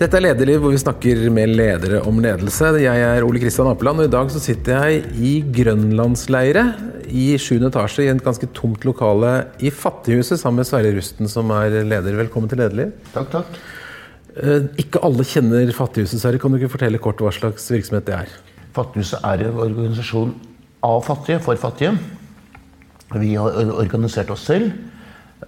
Dette 0.00 0.16
er 0.16 0.22
Lederliv, 0.24 0.62
hvor 0.62 0.72
vi 0.72 0.78
snakker 0.80 1.18
med 1.28 1.50
ledere 1.58 1.98
om 2.08 2.22
ledelse. 2.24 2.70
Jeg 2.80 3.02
er 3.04 3.24
Ole 3.26 3.40
Kristian 3.42 3.68
Apeland, 3.68 4.00
og 4.00 4.06
i 4.08 4.12
dag 4.14 4.30
så 4.32 4.40
sitter 4.40 4.86
jeg 4.86 5.02
i 5.20 5.32
grønlandsleire 5.58 6.62
i 7.12 7.26
7. 7.36 7.58
etasje 7.68 8.06
i 8.06 8.08
et 8.08 8.22
ganske 8.24 8.48
tomt 8.56 8.86
lokale 8.88 9.34
i 9.60 9.68
Fattighuset 9.68 10.40
sammen 10.40 10.62
med 10.62 10.70
Sverre 10.70 10.94
Rusten, 10.96 11.28
som 11.28 11.52
er 11.52 11.82
leder. 11.84 12.16
Velkommen 12.16 12.48
til 12.48 12.62
Lederliv. 12.62 12.94
Takk, 13.12 13.28
takk. 13.34 13.58
Eh, 14.40 14.70
ikke 14.80 15.02
alle 15.04 15.26
kjenner 15.28 15.74
Fattighuset, 15.76 16.22
Sverre. 16.22 16.40
Kan 16.40 16.56
du 16.56 16.56
ikke 16.56 16.72
fortelle 16.78 17.02
kort 17.04 17.20
hva 17.20 17.34
slags 17.36 17.68
virksomhet 17.68 18.08
det 18.08 18.16
er? 18.22 18.32
Fattighuset 18.72 19.20
er 19.20 19.44
en 19.50 19.60
organisasjon 19.66 20.32
av 20.80 21.04
fattige 21.10 21.44
for 21.44 21.60
fattige. 21.60 21.92
Vi 23.20 23.34
har 23.36 23.76
organisert 23.76 24.32
oss 24.32 24.48
selv. 24.48 24.72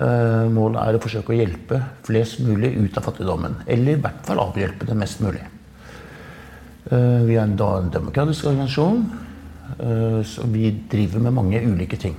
Eh, 0.01 0.47
målet 0.49 0.81
er 0.81 0.97
å 0.97 1.01
forsøke 1.05 1.35
å 1.35 1.37
hjelpe 1.37 1.79
flest 2.07 2.41
mulig 2.41 2.73
ut 2.79 2.97
av 2.97 3.05
fattigdommen. 3.11 3.59
Eller 3.69 3.97
i 3.99 4.01
hvert 4.01 4.25
fall 4.25 4.41
avhjelpe 4.41 4.89
det 4.89 4.97
mest 4.97 5.21
mulig. 5.21 5.43
Eh, 6.89 7.21
vi 7.29 7.37
er 7.37 7.45
en 7.45 7.91
demokratisk 7.93 8.49
organisasjon, 8.49 9.05
eh, 9.79 10.21
så 10.25 10.49
vi 10.49 10.71
driver 10.89 11.21
med 11.21 11.35
mange 11.35 11.61
ulike 11.61 11.99
ting. 12.01 12.17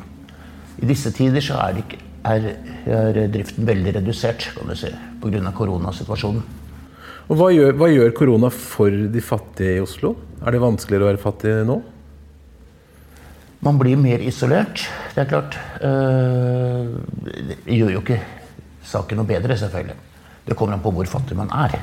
I 0.82 0.86
disse 0.86 1.12
tider 1.12 1.42
så 1.42 1.58
er, 1.64 1.82
ikke, 1.82 1.98
er, 2.26 2.58
er 2.86 3.28
driften 3.34 3.66
veldig 3.66 3.96
redusert 3.98 4.54
kan 4.56 4.70
du 4.70 4.76
si, 4.76 4.92
pga. 5.22 5.52
koronasituasjonen. 5.52 6.44
Og 7.30 7.38
hva 7.40 7.50
gjør, 7.54 7.74
hva 7.80 7.88
gjør 7.88 8.14
korona 8.14 8.50
for 8.52 8.92
de 8.92 9.22
fattige 9.22 9.78
i 9.78 9.82
Oslo? 9.82 10.16
Er 10.44 10.52
det 10.52 10.62
vanskeligere 10.62 11.06
å 11.06 11.12
være 11.14 11.24
fattig 11.24 11.54
nå? 11.66 11.82
Man 13.64 13.78
blir 13.80 14.00
mer 14.00 14.20
isolert, 14.20 14.84
det 15.16 15.24
er 15.24 15.30
klart. 15.30 15.56
Eh, 15.80 16.90
det 17.24 17.78
gjør 17.78 17.94
jo 17.96 18.02
ikke 18.04 18.20
saken 18.88 19.22
noe 19.22 19.30
bedre, 19.30 19.56
selvfølgelig. 19.60 19.96
Det 20.44 20.58
kommer 20.60 20.76
an 20.76 20.84
på 20.84 20.92
hvor 20.92 21.08
fattig 21.08 21.38
man 21.40 21.52
er. 21.56 21.78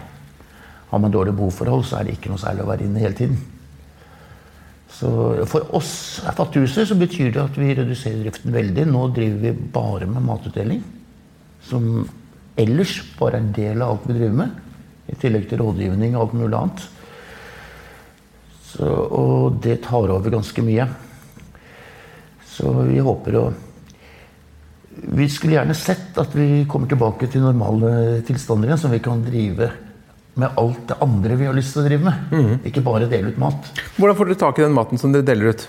Har 0.91 1.01
man 1.01 1.15
dårlige 1.15 1.39
boforhold, 1.39 1.87
så 1.89 2.01
er 2.01 2.07
det 2.09 2.19
ikke 2.19 2.33
noe 2.33 2.43
særlig 2.43 2.67
å 2.67 2.69
være 2.69 2.85
inne 2.85 3.01
hele 3.01 3.17
tiden. 3.17 3.41
Så 4.91 5.11
for 5.49 5.71
oss 5.79 6.21
fattighuset 6.37 6.91
så 6.91 6.97
betyr 6.99 7.31
det 7.33 7.45
at 7.45 7.57
vi 7.57 7.73
reduserer 7.79 8.25
driften 8.25 8.53
veldig. 8.53 8.89
Nå 8.91 9.07
driver 9.17 9.45
vi 9.47 9.69
bare 9.77 10.09
med 10.11 10.27
matutdeling. 10.27 10.83
Som 11.65 12.09
ellers 12.61 12.99
bare 13.17 13.39
er 13.39 13.45
en 13.45 13.53
del 13.57 13.85
av 13.85 13.95
alt 13.95 14.09
vi 14.11 14.19
driver 14.19 14.41
med. 14.43 14.57
I 15.11 15.17
tillegg 15.23 15.47
til 15.49 15.63
rådgivning 15.63 16.17
og 16.17 16.27
alt 16.27 16.35
mulig 16.37 16.59
annet. 16.59 16.89
Så, 18.71 18.91
og 18.91 19.63
det 19.65 19.81
tar 19.87 20.13
over 20.13 20.37
ganske 20.37 20.67
mye. 20.67 20.91
Så 22.51 22.73
vi 22.89 22.99
håper 22.99 23.37
å 23.41 23.51
Vi 25.01 25.29
skulle 25.31 25.55
gjerne 25.55 25.75
sett 25.79 26.19
at 26.19 26.35
vi 26.35 26.67
kommer 26.69 26.91
tilbake 26.91 27.29
til 27.31 27.45
normale 27.45 28.21
tilstander 28.27 28.69
igjen, 28.69 28.81
som 28.83 28.93
vi 28.93 28.99
kan 29.01 29.23
drive 29.25 29.71
med 30.35 30.59
alt 30.61 30.83
det 30.91 30.97
andre 31.01 31.37
vi 31.39 31.47
har 31.49 31.57
lyst 31.57 31.73
til 31.73 31.83
å 31.83 31.87
drive 31.87 32.05
med. 32.05 32.35
Mm. 32.35 32.59
Ikke 32.69 32.83
bare 32.85 33.09
dele 33.09 33.33
ut 33.33 33.39
mat. 33.41 33.71
Hvordan 33.97 34.19
får 34.19 34.29
dere 34.29 34.41
tak 34.43 34.59
i 34.61 34.65
den 34.67 34.77
maten 34.77 35.01
som 35.01 35.15
dere 35.15 35.27
deler 35.27 35.55
ut? 35.55 35.65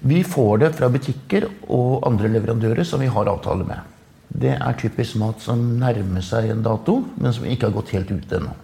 Vi 0.00 0.22
får 0.24 0.62
det 0.64 0.72
fra 0.78 0.88
butikker 0.92 1.46
og 1.68 2.06
andre 2.08 2.32
leverandører 2.32 2.88
som 2.88 3.04
vi 3.04 3.10
har 3.12 3.30
avtale 3.30 3.68
med. 3.68 3.86
Det 4.30 4.54
er 4.56 4.78
typisk 4.80 5.18
mat 5.20 5.42
som 5.44 5.60
nærmer 5.78 6.24
seg 6.24 6.50
en 6.50 6.64
dato, 6.64 7.00
men 7.20 7.34
som 7.36 7.46
ikke 7.46 7.68
har 7.68 7.76
gått 7.76 7.92
helt 7.96 8.12
ut 8.14 8.36
ennå. 8.38 8.54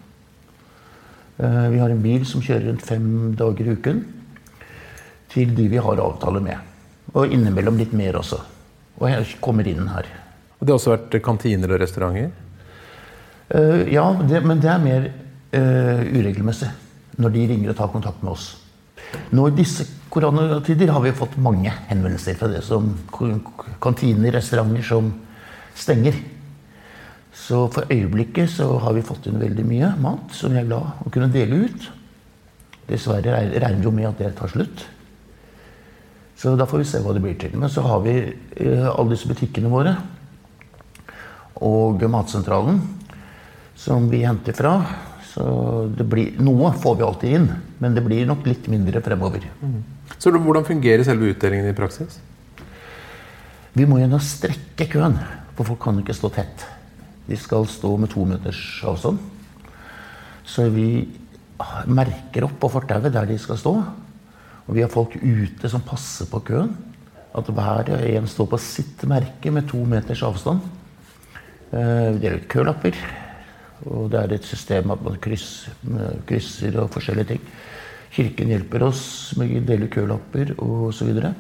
Eh, 1.37 1.67
vi 1.75 1.83
har 1.83 1.93
en 1.93 2.03
bil 2.03 2.25
som 2.29 2.41
kjører 2.41 2.71
rundt 2.71 2.87
fem 2.87 3.35
dager 3.37 3.69
i 3.69 3.77
uken 3.77 4.01
til 5.35 5.53
de 5.57 5.67
vi 5.69 5.83
har 5.83 6.01
avtale 6.01 6.41
med. 6.41 6.76
Og 7.15 7.33
innimellom 7.33 7.79
litt 7.79 7.95
mer 7.97 8.19
også. 8.19 8.41
Og 8.99 9.09
jeg 9.11 9.39
kommer 9.45 9.67
inn 9.69 9.87
her. 9.93 10.09
Og 10.59 10.67
Det 10.67 10.73
har 10.73 10.81
også 10.81 10.95
vært 10.95 11.19
kantiner 11.25 11.75
og 11.75 11.81
restauranter? 11.83 12.31
Uh, 13.53 13.85
ja, 13.93 14.07
det, 14.27 14.43
men 14.43 14.61
det 14.63 14.71
er 14.73 14.83
mer 14.83 15.11
uh, 15.55 16.01
uregelmessig. 16.03 16.71
Når 17.21 17.35
de 17.35 17.45
ringer 17.53 17.73
og 17.73 17.79
tar 17.79 17.93
kontakt 17.93 18.25
med 18.25 18.33
oss. 18.33 18.49
Nå 19.37 19.47
i 19.49 19.57
disse 19.57 19.87
koronatider 20.13 20.91
har 20.93 21.05
vi 21.05 21.15
fått 21.17 21.37
mange 21.41 21.71
henvendelser 21.91 22.37
fra 22.39 22.49
det 22.51 22.63
som 22.67 22.89
kantiner, 23.83 24.35
restauranter 24.35 24.85
som 24.85 25.13
stenger. 25.77 26.19
Så 27.37 27.67
for 27.73 27.93
øyeblikket 27.93 28.51
så 28.51 28.69
har 28.83 28.97
vi 28.97 29.05
fått 29.05 29.29
inn 29.29 29.39
veldig 29.41 29.65
mye 29.69 29.93
mat 30.03 30.35
som 30.35 30.55
vi 30.55 30.61
er 30.61 30.69
glad 30.69 31.05
å 31.05 31.13
kunne 31.13 31.31
dele 31.33 31.67
ut. 31.69 31.89
Dessverre 32.89 33.43
regner 33.53 33.81
vi 33.81 33.87
jo 33.87 33.95
med 33.95 34.09
at 34.09 34.23
det 34.23 34.33
tar 34.39 34.51
slutt. 34.51 34.87
Så 36.37 36.53
da 36.57 36.67
får 36.69 36.83
vi 36.83 36.89
se 36.91 37.01
hva 37.01 37.15
det 37.17 37.23
blir 37.25 37.37
til. 37.41 37.57
Men 37.57 37.73
så 37.73 37.85
har 37.87 38.03
vi 38.05 38.19
eh, 38.21 38.87
alle 38.91 39.15
disse 39.15 39.29
butikkene 39.29 39.73
våre 39.73 39.97
og 41.65 42.03
Matsentralen 42.13 42.83
som 43.77 44.09
vi 44.13 44.25
henter 44.25 44.57
fra. 44.57 44.77
Så 45.33 45.45
det 45.93 46.05
blir, 46.09 46.37
noe 46.41 46.73
får 46.81 46.97
vi 46.97 47.05
alltid 47.05 47.37
inn, 47.39 47.51
men 47.81 47.97
det 47.97 48.05
blir 48.05 48.29
nok 48.29 48.47
litt 48.49 48.69
mindre 48.73 49.03
fremover. 49.05 49.45
Mm. 49.61 49.83
Så 50.17 50.33
Hvordan 50.33 50.65
fungerer 50.65 51.05
selve 51.05 51.33
utdelingen 51.33 51.69
i 51.69 51.77
praksis? 51.77 52.19
Vi 53.77 53.85
må 53.85 53.99
gjennom 54.01 54.23
strekke 54.25 54.87
køen, 54.89 55.19
for 55.57 55.69
folk 55.69 55.83
kan 55.85 56.01
ikke 56.01 56.17
stå 56.17 56.31
tett. 56.33 56.65
De 57.27 57.37
skal 57.37 57.67
stå 57.69 57.91
med 58.01 58.13
to 58.13 58.25
meters 58.25 58.61
avstand. 58.89 59.21
Så 60.47 60.69
vi 60.73 61.05
merker 61.85 62.47
opp 62.47 62.57
på 62.63 62.71
fortauet 62.73 63.13
der 63.13 63.29
de 63.29 63.37
skal 63.41 63.61
stå. 63.61 63.75
Og 64.67 64.75
vi 64.75 64.83
har 64.83 64.93
folk 64.93 65.15
ute 65.21 65.71
som 65.71 65.85
passer 65.87 66.29
på 66.31 66.43
køen. 66.49 66.75
At 67.37 67.49
hver 67.53 67.93
en 67.95 68.27
står 68.31 68.49
på 68.51 68.59
sitt 68.63 69.05
merke 69.09 69.53
med 69.53 69.69
to 69.71 69.83
meters 69.87 70.25
avstand. 70.27 70.65
Eh, 71.71 72.13
vi 72.17 72.23
deler 72.23 72.41
ut 72.41 72.51
kølapper. 72.51 72.99
Og 73.87 74.11
det 74.11 74.21
er 74.23 74.37
et 74.37 74.47
system 74.49 74.91
at 74.95 75.03
man 75.05 75.19
krysser, 75.23 75.75
krysser 76.27 76.79
og 76.81 76.93
forskjellige 76.95 77.35
ting. 77.35 77.43
Kirken 78.17 78.49
hjelper 78.49 78.87
oss 78.87 79.03
med 79.37 79.53
å 79.59 79.67
dele 79.69 79.91
kølapper 79.93 80.55
osv. 80.57 80.95
Så, 80.97 81.09
videre. 81.09 81.35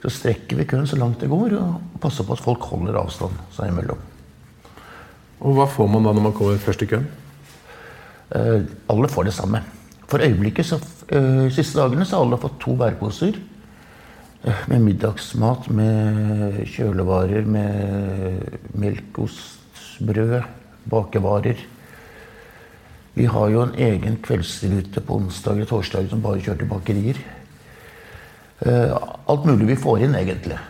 så 0.00 0.12
strekker 0.12 0.56
vi 0.56 0.66
køen 0.70 0.88
så 0.88 0.96
langt 0.96 1.20
det 1.20 1.28
går, 1.28 1.58
og 1.58 2.00
passer 2.00 2.24
på 2.24 2.32
at 2.32 2.44
folk 2.44 2.64
holder 2.70 2.96
avstand 2.96 3.36
seg 3.52 3.68
imellom. 3.68 4.00
Og 5.44 5.58
hva 5.58 5.68
får 5.68 5.90
man 5.92 6.06
da 6.06 6.14
når 6.16 6.30
man 6.30 6.36
kommer 6.36 6.62
først 6.62 6.86
i 6.86 6.88
køen? 6.88 7.04
Eh, 8.32 8.64
alle 8.88 9.10
får 9.12 9.28
det 9.28 9.36
samme. 9.36 9.60
For 10.14 10.22
øyeblikket, 10.22 10.66
så, 10.68 10.76
uh, 11.10 11.50
siste 11.50 11.80
dagene, 11.80 12.04
så 12.06 12.20
har 12.20 12.28
alle 12.28 12.36
fått 12.38 12.60
to 12.62 12.76
bæreposer. 12.78 13.34
Uh, 14.44 14.60
med 14.70 14.84
middagsmat, 14.84 15.66
med 15.74 16.60
kjølevarer, 16.70 17.48
med 17.50 18.44
melk, 18.78 19.18
ost, 19.18 19.80
brød, 19.98 20.36
bakevarer. 20.90 21.64
Vi 23.14 23.26
har 23.26 23.50
jo 23.50 23.64
en 23.64 23.74
egen 23.74 24.20
kveldsrute 24.22 25.02
på 25.02 25.18
onsdager 25.18 25.66
og 25.66 25.72
torsdager 25.72 26.14
som 26.14 26.22
bare 26.22 26.38
kjører 26.46 26.62
til 26.62 26.70
bakerier. 26.70 27.20
Uh, 28.62 28.94
alt 29.26 29.50
mulig 29.50 29.72
vi 29.72 29.80
får 29.82 30.06
inn, 30.06 30.14
egentlig. 30.14 30.62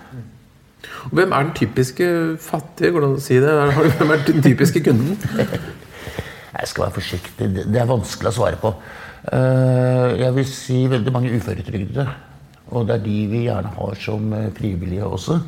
Hvem 1.12 1.36
er 1.36 1.50
den 1.50 1.56
typiske 1.60 2.10
fattige? 2.40 2.96
Går 2.96 3.00
det 3.04 3.12
an 3.12 3.20
å 3.20 3.28
si 3.28 3.44
det? 3.44 3.60
Hvem 4.00 4.16
er 4.16 4.28
den 4.32 4.44
typiske 4.48 4.86
kunden? 4.88 5.20
Jeg 6.60 6.72
skal 6.72 6.88
være 6.88 7.00
forsiktig. 7.02 7.54
Det 7.60 7.80
er 7.80 7.92
vanskelig 7.92 8.32
å 8.32 8.38
svare 8.40 8.56
på. 8.56 8.78
Eh, 9.32 10.10
jeg 10.20 10.34
vil 10.36 10.48
si 10.48 10.78
veldig 10.90 11.12
mange 11.14 11.32
uføretrygdede. 11.32 12.06
Og 12.74 12.88
det 12.88 12.96
er 12.96 13.04
de 13.04 13.18
vi 13.30 13.44
gjerne 13.46 13.72
har 13.76 14.00
som 14.00 14.32
eh, 14.36 14.50
frivillige 14.56 15.04
også. 15.06 15.38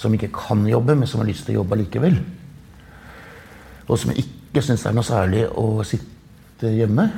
Som 0.00 0.14
ikke 0.16 0.32
kan 0.34 0.64
jobbe, 0.66 0.96
men 0.96 1.06
som 1.06 1.22
har 1.22 1.28
lyst 1.28 1.46
til 1.46 1.58
å 1.58 1.60
jobbe 1.60 1.78
likevel. 1.82 2.16
Og 3.86 3.98
som 3.98 4.14
ikke 4.14 4.62
syns 4.64 4.82
det 4.82 4.90
er 4.90 4.96
noe 4.96 5.06
særlig 5.06 5.44
å 5.50 5.84
sitte 5.86 6.72
hjemme. 6.74 7.08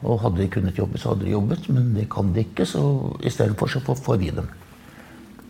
Og 0.00 0.20
hadde 0.22 0.40
de 0.40 0.48
kunnet 0.52 0.78
jobbe, 0.78 0.98
så 0.98 1.12
hadde 1.12 1.26
de 1.26 1.34
jobbet, 1.34 1.68
men 1.72 1.92
det 1.96 2.08
kan 2.12 2.32
de 2.34 2.44
ikke. 2.44 2.66
Så 2.68 2.82
istedenfor 3.24 3.72
så 3.72 3.82
får 3.84 4.20
vi 4.20 4.32
dem. 4.36 4.48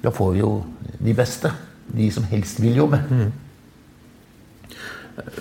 Da 0.02 0.12
får 0.14 0.34
vi 0.34 0.42
jo 0.42 0.52
de 0.98 1.14
beste. 1.14 1.52
De 1.90 2.06
som 2.14 2.26
helst 2.30 2.60
vil 2.62 2.78
jobbe. 2.82 3.02
Mm. 3.10 3.30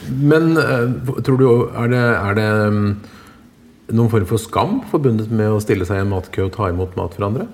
Men 0.10 0.58
eh, 0.58 1.22
tror 1.24 1.38
du 1.38 1.48
Er 1.78 1.88
det, 1.88 2.06
er 2.18 2.34
det 2.36 2.50
mm, 2.74 2.88
noen 3.96 4.12
form 4.12 4.28
for 4.30 4.42
skam 4.42 4.80
forbundet 4.92 5.32
med 5.34 5.52
å 5.54 5.62
stille 5.64 5.88
seg 5.88 6.00
i 6.00 6.04
en 6.06 6.12
matkø 6.12 6.48
og 6.48 6.54
ta 6.56 6.70
imot 6.72 6.96
mat 7.00 7.16
fra 7.18 7.30
andre? 7.30 7.48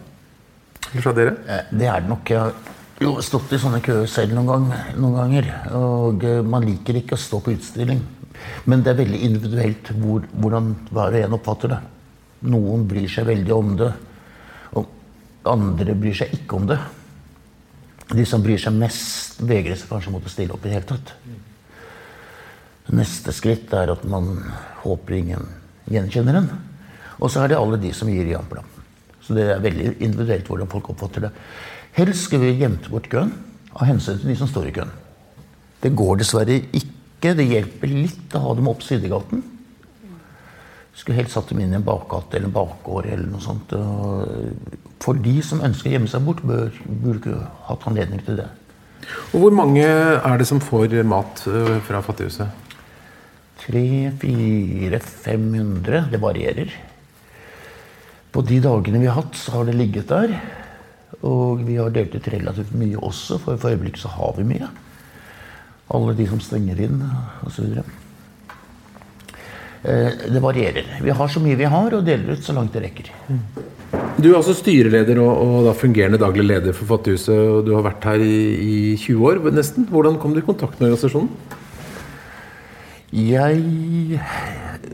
Eller 0.92 1.04
fra 1.04 1.14
dere? 1.16 1.36
Eh, 1.48 1.72
det 1.72 1.88
er 1.92 2.04
det 2.04 2.12
nok. 2.12 2.32
Jeg 2.32 3.10
har 3.10 3.24
stått 3.26 3.54
i 3.56 3.60
sånne 3.60 3.82
køer 3.84 4.08
selv 4.10 4.36
noen, 4.36 4.48
gang, 4.48 4.68
noen, 5.00 5.16
ganger. 5.20 5.50
Og 5.76 6.26
eh, 6.28 6.42
man 6.46 6.68
liker 6.68 7.00
ikke 7.02 7.18
å 7.18 7.22
stå 7.22 7.42
på 7.44 7.56
utstilling. 7.56 8.04
Men 8.70 8.84
det 8.84 8.94
er 8.94 9.02
veldig 9.02 9.22
individuelt 9.30 9.92
hvor, 10.00 10.28
hvordan 10.36 10.74
hver 10.92 11.16
og 11.16 11.26
en 11.26 11.38
oppfatter 11.40 11.74
det. 11.76 11.82
Noen 12.52 12.86
bryr 12.88 13.10
seg 13.10 13.28
veldig 13.30 13.56
om 13.56 13.74
det, 13.80 13.90
og 14.78 15.50
andre 15.50 15.96
bryr 15.98 16.18
seg 16.20 16.36
ikke 16.36 16.60
om 16.60 16.68
det. 16.70 16.78
De 18.12 18.26
som 18.28 18.44
bryr 18.44 18.60
seg 18.62 18.76
mest, 18.78 19.40
vegrer 19.42 19.80
seg 19.80 19.90
kanskje 19.90 20.14
mot 20.14 20.26
å 20.26 20.31
stille 20.31 20.54
opp 20.54 20.66
i 20.66 20.70
det 20.70 20.76
hele 20.76 20.90
tatt. 20.92 21.14
Neste 22.94 23.34
skritt 23.34 23.72
er 23.74 23.90
at 23.96 24.04
man 24.06 24.36
håper 24.84 25.18
ingen 25.18 25.48
gjenkjenner 25.92 26.40
den. 26.40 26.50
Og 27.20 27.32
så 27.32 27.44
er 27.44 27.52
det 27.52 27.60
alle 27.60 27.80
de 27.82 27.92
som 27.96 28.10
gir 28.12 28.28
jampla. 28.30 28.64
Så 29.24 29.36
det 29.38 29.48
er 29.50 29.64
veldig 29.64 29.96
individuelt 30.06 30.50
hvordan 30.50 30.70
folk 30.70 30.92
oppfatter 30.94 31.28
det. 31.28 31.32
Helst 31.96 32.28
skal 32.28 32.44
vi 32.44 32.56
gjemte 32.60 32.92
bort 32.92 33.10
køen 33.12 33.32
av 33.76 33.88
hensyn 33.90 34.20
til 34.20 34.32
de 34.32 34.38
som 34.40 34.50
står 34.52 34.70
i 34.70 34.76
køen. 34.76 34.94
Det 35.82 35.94
går 35.96 36.22
dessverre 36.22 36.60
ikke. 36.76 37.34
Det 37.36 37.46
hjelper 37.48 37.90
litt 37.90 38.36
å 38.38 38.42
ha 38.44 38.52
dem 38.58 38.68
opp 38.70 38.84
sidegaten. 38.86 39.42
Skulle 40.96 41.18
helst 41.20 41.36
satt 41.36 41.50
dem 41.50 41.64
inn 41.64 41.74
i 41.74 41.80
en 41.80 41.86
bakgate 41.86 42.38
eller 42.38 42.52
en 42.52 42.56
bakgård 42.56 43.08
eller 43.10 43.26
noe 43.31 43.44
sånt. 43.44 43.74
For 45.04 45.18
de 45.26 45.34
som 45.44 45.64
ønsker 45.66 45.90
å 45.90 45.96
gjemme 45.96 46.12
seg 46.12 46.28
bort, 46.28 46.44
bør, 46.46 46.76
burde 46.86 47.40
hatt 47.70 47.88
anledning 47.90 48.22
til 48.28 48.40
det. 48.40 48.48
Og 49.34 49.42
hvor 49.44 49.56
mange 49.56 49.86
er 49.86 50.38
det 50.40 50.48
som 50.50 50.62
får 50.64 50.96
mat 51.08 51.44
eh, 51.50 51.76
fra 51.86 52.02
Fattighuset? 52.06 52.65
300-400-500. 53.66 56.12
Det 56.12 56.20
varierer. 56.22 56.70
På 58.32 58.42
de 58.44 58.60
dagene 58.60 59.00
vi 59.00 59.08
har 59.08 59.16
hatt, 59.22 59.36
så 59.40 59.52
har 59.56 59.66
det 59.70 59.76
ligget 59.80 60.08
der. 60.12 60.30
Og 61.26 61.64
vi 61.66 61.76
har 61.80 61.90
delt 61.96 62.16
ut 62.16 62.28
relativt 62.34 62.74
mye 62.76 62.98
også, 63.00 63.38
for 63.42 63.58
for 63.58 63.70
øyeblikket 63.72 64.02
så 64.04 64.10
har 64.12 64.34
vi 64.38 64.44
mye. 64.50 64.68
Alle 65.96 66.14
de 66.18 66.26
som 66.28 66.40
stenger 66.42 66.80
inn, 66.88 66.98
osv. 67.46 67.66
Eh, 69.86 70.10
Det 70.34 70.42
varierer. 70.42 70.86
Vi 71.02 71.10
har 71.14 71.28
så 71.30 71.40
mye 71.40 71.56
vi 71.56 71.64
har, 71.70 71.94
og 71.94 72.06
deler 72.06 72.32
ut 72.34 72.44
så 72.44 72.54
langt 72.54 72.74
det 72.74 72.82
rekker. 72.84 73.10
Du 74.18 74.30
er 74.32 74.36
altså 74.40 74.54
styreleder 74.58 75.20
og, 75.22 75.38
og 75.44 75.66
da 75.68 75.74
fungerende 75.78 76.18
daglig 76.20 76.44
leder 76.46 76.74
for 76.74 76.86
Fattighuset. 76.90 77.38
og 77.38 77.66
Du 77.68 77.76
har 77.76 77.84
vært 77.86 78.04
her 78.04 78.16
i, 78.24 78.56
i 78.56 78.96
20 78.98 79.26
år 79.30 79.52
nesten. 79.54 79.86
Hvordan 79.92 80.18
kom 80.20 80.34
du 80.34 80.40
i 80.42 80.48
kontakt 80.48 80.80
med 80.80 80.90
organisasjonen? 80.90 81.30
Jeg 83.16 84.20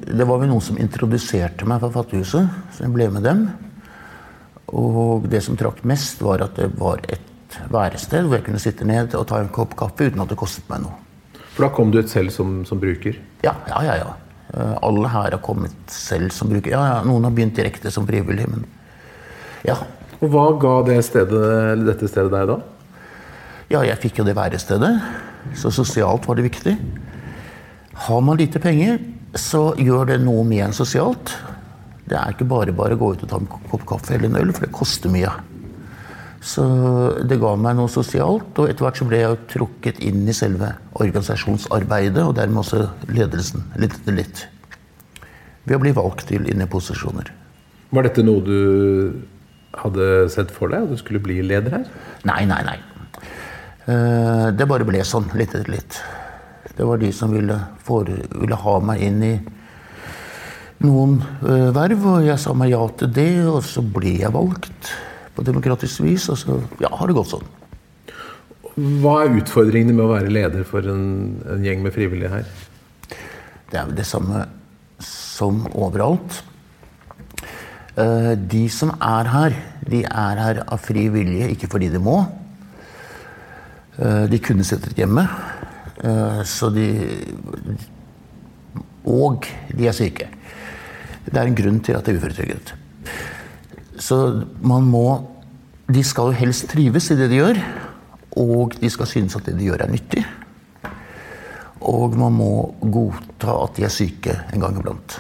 Det 0.06 0.26
var 0.28 0.38
vel 0.42 0.52
noen 0.52 0.62
som 0.62 0.78
introduserte 0.78 1.66
meg 1.66 1.82
for 1.82 1.94
Fattighuset, 1.96 2.50
så 2.76 2.84
jeg 2.84 2.94
ble 2.94 3.08
med 3.10 3.26
dem. 3.26 3.46
Og 4.78 5.26
det 5.32 5.42
som 5.46 5.58
trakk 5.58 5.82
mest, 5.88 6.22
var 6.22 6.44
at 6.46 6.60
det 6.60 6.70
var 6.78 7.02
et 7.10 7.58
værested 7.72 8.28
hvor 8.28 8.38
jeg 8.38 8.46
kunne 8.46 8.62
sitte 8.62 8.86
ned 8.88 9.16
og 9.18 9.26
ta 9.28 9.42
en 9.42 9.50
kopp 9.52 9.74
kaffe 9.80 10.08
uten 10.08 10.22
at 10.24 10.32
det 10.32 10.38
kostet 10.40 10.68
meg 10.72 10.84
noe. 10.86 10.94
For 11.56 11.66
da 11.66 11.72
kom 11.76 11.92
du 11.92 12.00
ut 12.00 12.12
selv 12.12 12.32
som, 12.32 12.62
som 12.68 12.80
bruker. 12.80 13.18
Ja, 13.44 13.56
ja, 13.72 13.82
ja. 13.90 13.98
ja. 14.04 14.12
Eh, 14.54 14.76
Alle 14.86 15.12
her 15.12 15.34
har 15.36 15.42
kommet 15.44 15.76
selv 15.92 16.32
som 16.36 16.52
bruker. 16.52 16.72
Ja, 16.72 16.84
ja, 16.88 17.02
noen 17.08 17.26
har 17.28 17.34
begynt 17.36 17.58
direkte 17.58 17.92
som 17.92 18.08
frivillig, 18.08 18.48
men 18.52 18.68
ja. 19.68 19.80
Og 20.22 20.30
hva 20.32 20.46
ga 20.62 20.78
det 20.88 21.02
stedet, 21.06 21.42
dette 21.88 22.08
stedet 22.10 22.32
deg 22.32 22.50
da? 22.54 22.62
Ja, 23.72 23.82
jeg 23.88 23.98
fikk 24.04 24.22
jo 24.22 24.28
det 24.28 24.38
værestedet, 24.38 24.94
så 25.58 25.72
sosialt 25.74 26.28
var 26.30 26.38
det 26.38 26.52
viktig. 26.52 26.76
Har 27.94 28.22
man 28.22 28.38
lite 28.40 28.60
penger, 28.60 29.00
så 29.36 29.72
gjør 29.80 30.08
det 30.14 30.20
noe 30.24 30.44
med 30.48 30.66
en 30.66 30.74
sosialt. 30.76 31.34
Det 32.08 32.18
er 32.20 32.34
ikke 32.34 32.48
bare 32.50 32.74
bare 32.76 32.96
å 32.98 33.00
gå 33.00 33.14
ut 33.14 33.24
og 33.24 33.30
ta 33.32 33.40
en 33.40 33.48
kopp 33.72 33.86
kaffe 33.88 34.16
eller 34.16 34.28
en 34.32 34.40
øl, 34.42 34.52
for 34.56 34.66
det 34.66 34.74
koster 34.76 35.12
mye. 35.14 35.32
Så 36.42 36.64
det 37.30 37.38
ga 37.40 37.52
meg 37.56 37.78
noe 37.78 37.92
sosialt, 37.92 38.58
og 38.58 38.70
etter 38.72 38.84
hvert 38.88 38.98
så 38.98 39.06
ble 39.08 39.20
jeg 39.22 39.30
jo 39.30 39.42
trukket 39.54 40.00
inn 40.04 40.24
i 40.28 40.34
selve 40.36 40.72
organisasjonsarbeidet, 40.98 42.24
og 42.26 42.34
dermed 42.40 42.64
også 42.64 42.82
ledelsen, 43.14 43.68
litt 43.80 43.94
etter 44.00 44.18
litt. 44.18 44.46
Ved 45.70 45.78
å 45.78 45.84
bli 45.84 45.94
valgt 45.94 46.26
til 46.32 46.48
inn 46.50 46.64
i 46.64 46.70
posisjoner. 46.72 47.30
Var 47.94 48.08
dette 48.08 48.24
noe 48.26 48.42
du 48.42 48.58
hadde 49.78 50.08
sett 50.34 50.50
for 50.52 50.72
deg, 50.74 50.88
at 50.88 50.96
du 50.96 50.98
skulle 51.00 51.22
bli 51.24 51.38
leder 51.46 51.78
her? 51.78 51.86
Nei, 52.28 52.42
nei, 52.50 52.64
nei. 52.66 52.80
Eh, 53.86 54.50
Det 54.58 54.68
bare 54.68 54.88
ble 54.88 55.04
sånn, 55.06 55.30
litt 55.38 55.54
etter 55.54 55.70
litt. 55.72 56.02
Det 56.78 56.88
var 56.88 57.02
de 57.02 57.12
som 57.14 57.34
ville, 57.36 57.58
for, 57.84 58.08
ville 58.08 58.60
ha 58.64 58.76
meg 58.84 59.02
inn 59.04 59.24
i 59.26 59.34
noen 60.82 61.18
uh, 61.44 61.70
verv, 61.76 62.06
og 62.16 62.26
jeg 62.26 62.40
sa 62.42 62.54
meg 62.58 62.72
ja 62.74 62.82
til 62.98 63.12
det, 63.14 63.32
og 63.46 63.62
så 63.68 63.84
ble 63.86 64.16
jeg 64.24 64.34
valgt 64.34 64.94
på 65.36 65.46
demokratisk 65.46 66.04
vis, 66.06 66.28
og 66.32 66.40
så 66.42 66.58
ja, 66.82 66.90
har 66.90 67.10
det 67.10 67.18
gått 67.18 67.34
sånn. 67.36 67.50
Hva 69.04 69.18
er 69.26 69.36
utfordringene 69.42 69.94
med 69.94 70.06
å 70.06 70.14
være 70.14 70.32
leder 70.32 70.64
for 70.68 70.86
en, 70.88 71.04
en 71.52 71.66
gjeng 71.66 71.84
med 71.84 71.94
frivillige 71.96 72.32
her? 72.32 72.48
Det 73.72 73.80
er 73.80 73.88
vel 73.90 74.00
det 74.00 74.08
samme 74.08 74.46
som 75.06 75.66
overalt. 75.76 76.42
Uh, 77.98 78.34
De 78.40 78.66
som 78.72 78.94
er 78.96 79.30
her, 79.32 79.58
de 79.92 80.06
er 80.08 80.40
her 80.46 80.62
av 80.66 80.80
fri 80.82 81.10
vilje, 81.12 81.52
ikke 81.52 81.70
fordi 81.72 81.92
de 81.92 82.02
må. 82.02 82.22
Uh, 84.00 84.26
De 84.32 84.40
kunne 84.44 84.66
sittet 84.68 84.98
hjemme, 84.98 85.28
så 86.48 86.70
de 86.74 86.86
Og 89.06 89.46
de 89.78 89.88
er 89.88 89.94
syke. 89.94 90.28
Det 91.26 91.38
er 91.38 91.46
en 91.50 91.58
grunn 91.58 91.80
til 91.86 91.94
at 91.98 92.06
de 92.06 92.12
er 92.16 92.18
uføretrygdet. 92.22 92.72
Så 94.02 94.18
man 94.66 94.88
må 94.90 95.04
De 95.92 96.02
skal 96.08 96.32
jo 96.32 96.38
helst 96.40 96.70
trives 96.72 97.10
i 97.12 97.18
det 97.20 97.28
de 97.30 97.36
gjør, 97.42 97.58
og 98.40 98.78
de 98.80 98.90
skal 98.90 99.10
synes 99.12 99.36
at 99.36 99.44
det 99.46 99.58
de 99.58 99.66
gjør, 99.68 99.82
er 99.84 99.92
nyttig. 99.92 100.22
Og 101.84 102.14
man 102.16 102.32
må 102.38 102.48
godta 102.80 103.58
at 103.66 103.76
de 103.76 103.84
er 103.84 103.92
syke 103.92 104.38
en 104.54 104.62
gang 104.64 104.78
iblant. 104.80 105.18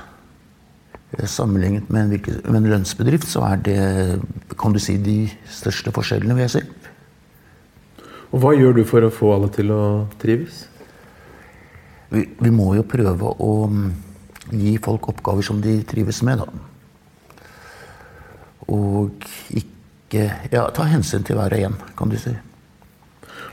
Eh, 1.17 1.25
Sammenlignet 1.27 1.89
med 1.91 2.05
en, 2.05 2.13
virke- 2.15 2.39
med 2.47 2.61
en 2.61 2.69
lønnsbedrift 2.71 3.27
så 3.27 3.43
er 3.49 3.59
det 3.65 4.21
kan 4.57 4.71
du 4.71 4.79
si, 4.79 4.95
de 4.95 5.25
største 5.51 5.91
forskjellene, 5.91 6.37
vil 6.37 6.47
jeg 6.47 6.53
si. 6.55 6.63
Og 8.31 8.39
hva 8.39 8.53
gjør 8.55 8.77
du 8.79 8.83
for 8.87 9.03
å 9.03 9.11
få 9.11 9.33
alle 9.35 9.51
til 9.51 9.73
å 9.75 9.83
trives? 10.23 10.69
Vi, 12.11 12.25
vi 12.43 12.51
må 12.53 12.73
jo 12.75 12.83
prøve 12.87 13.31
å 13.39 13.51
mm, 13.71 13.89
gi 14.51 14.75
folk 14.83 15.07
oppgaver 15.13 15.45
som 15.47 15.61
de 15.63 15.77
trives 15.87 16.21
med, 16.27 16.43
da. 16.43 16.47
Og 18.71 19.27
ikke 19.55 20.27
ja, 20.51 20.65
ta 20.75 20.87
hensyn 20.91 21.23
til 21.27 21.39
hver 21.39 21.55
og 21.55 21.67
en, 21.67 21.77
kan 21.97 22.11
du 22.11 22.17
si. 22.19 22.33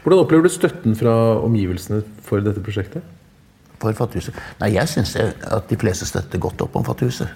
Hvordan 0.03 0.25
opplever 0.25 0.47
du 0.47 0.53
støtten 0.53 0.97
fra 0.99 1.13
omgivelsene 1.45 2.03
for 2.25 2.43
dette 2.45 2.63
prosjektet? 2.65 3.07
For 3.79 3.95
Fattighuset. 3.95 4.35
Nei, 4.59 4.73
jeg 4.75 4.91
syns 4.91 5.15
at 5.19 5.69
de 5.71 5.79
fleste 5.79 6.07
støtter 6.09 6.43
godt 6.43 6.63
opp 6.65 6.79
om 6.79 6.87
Fattighuset. 6.87 7.31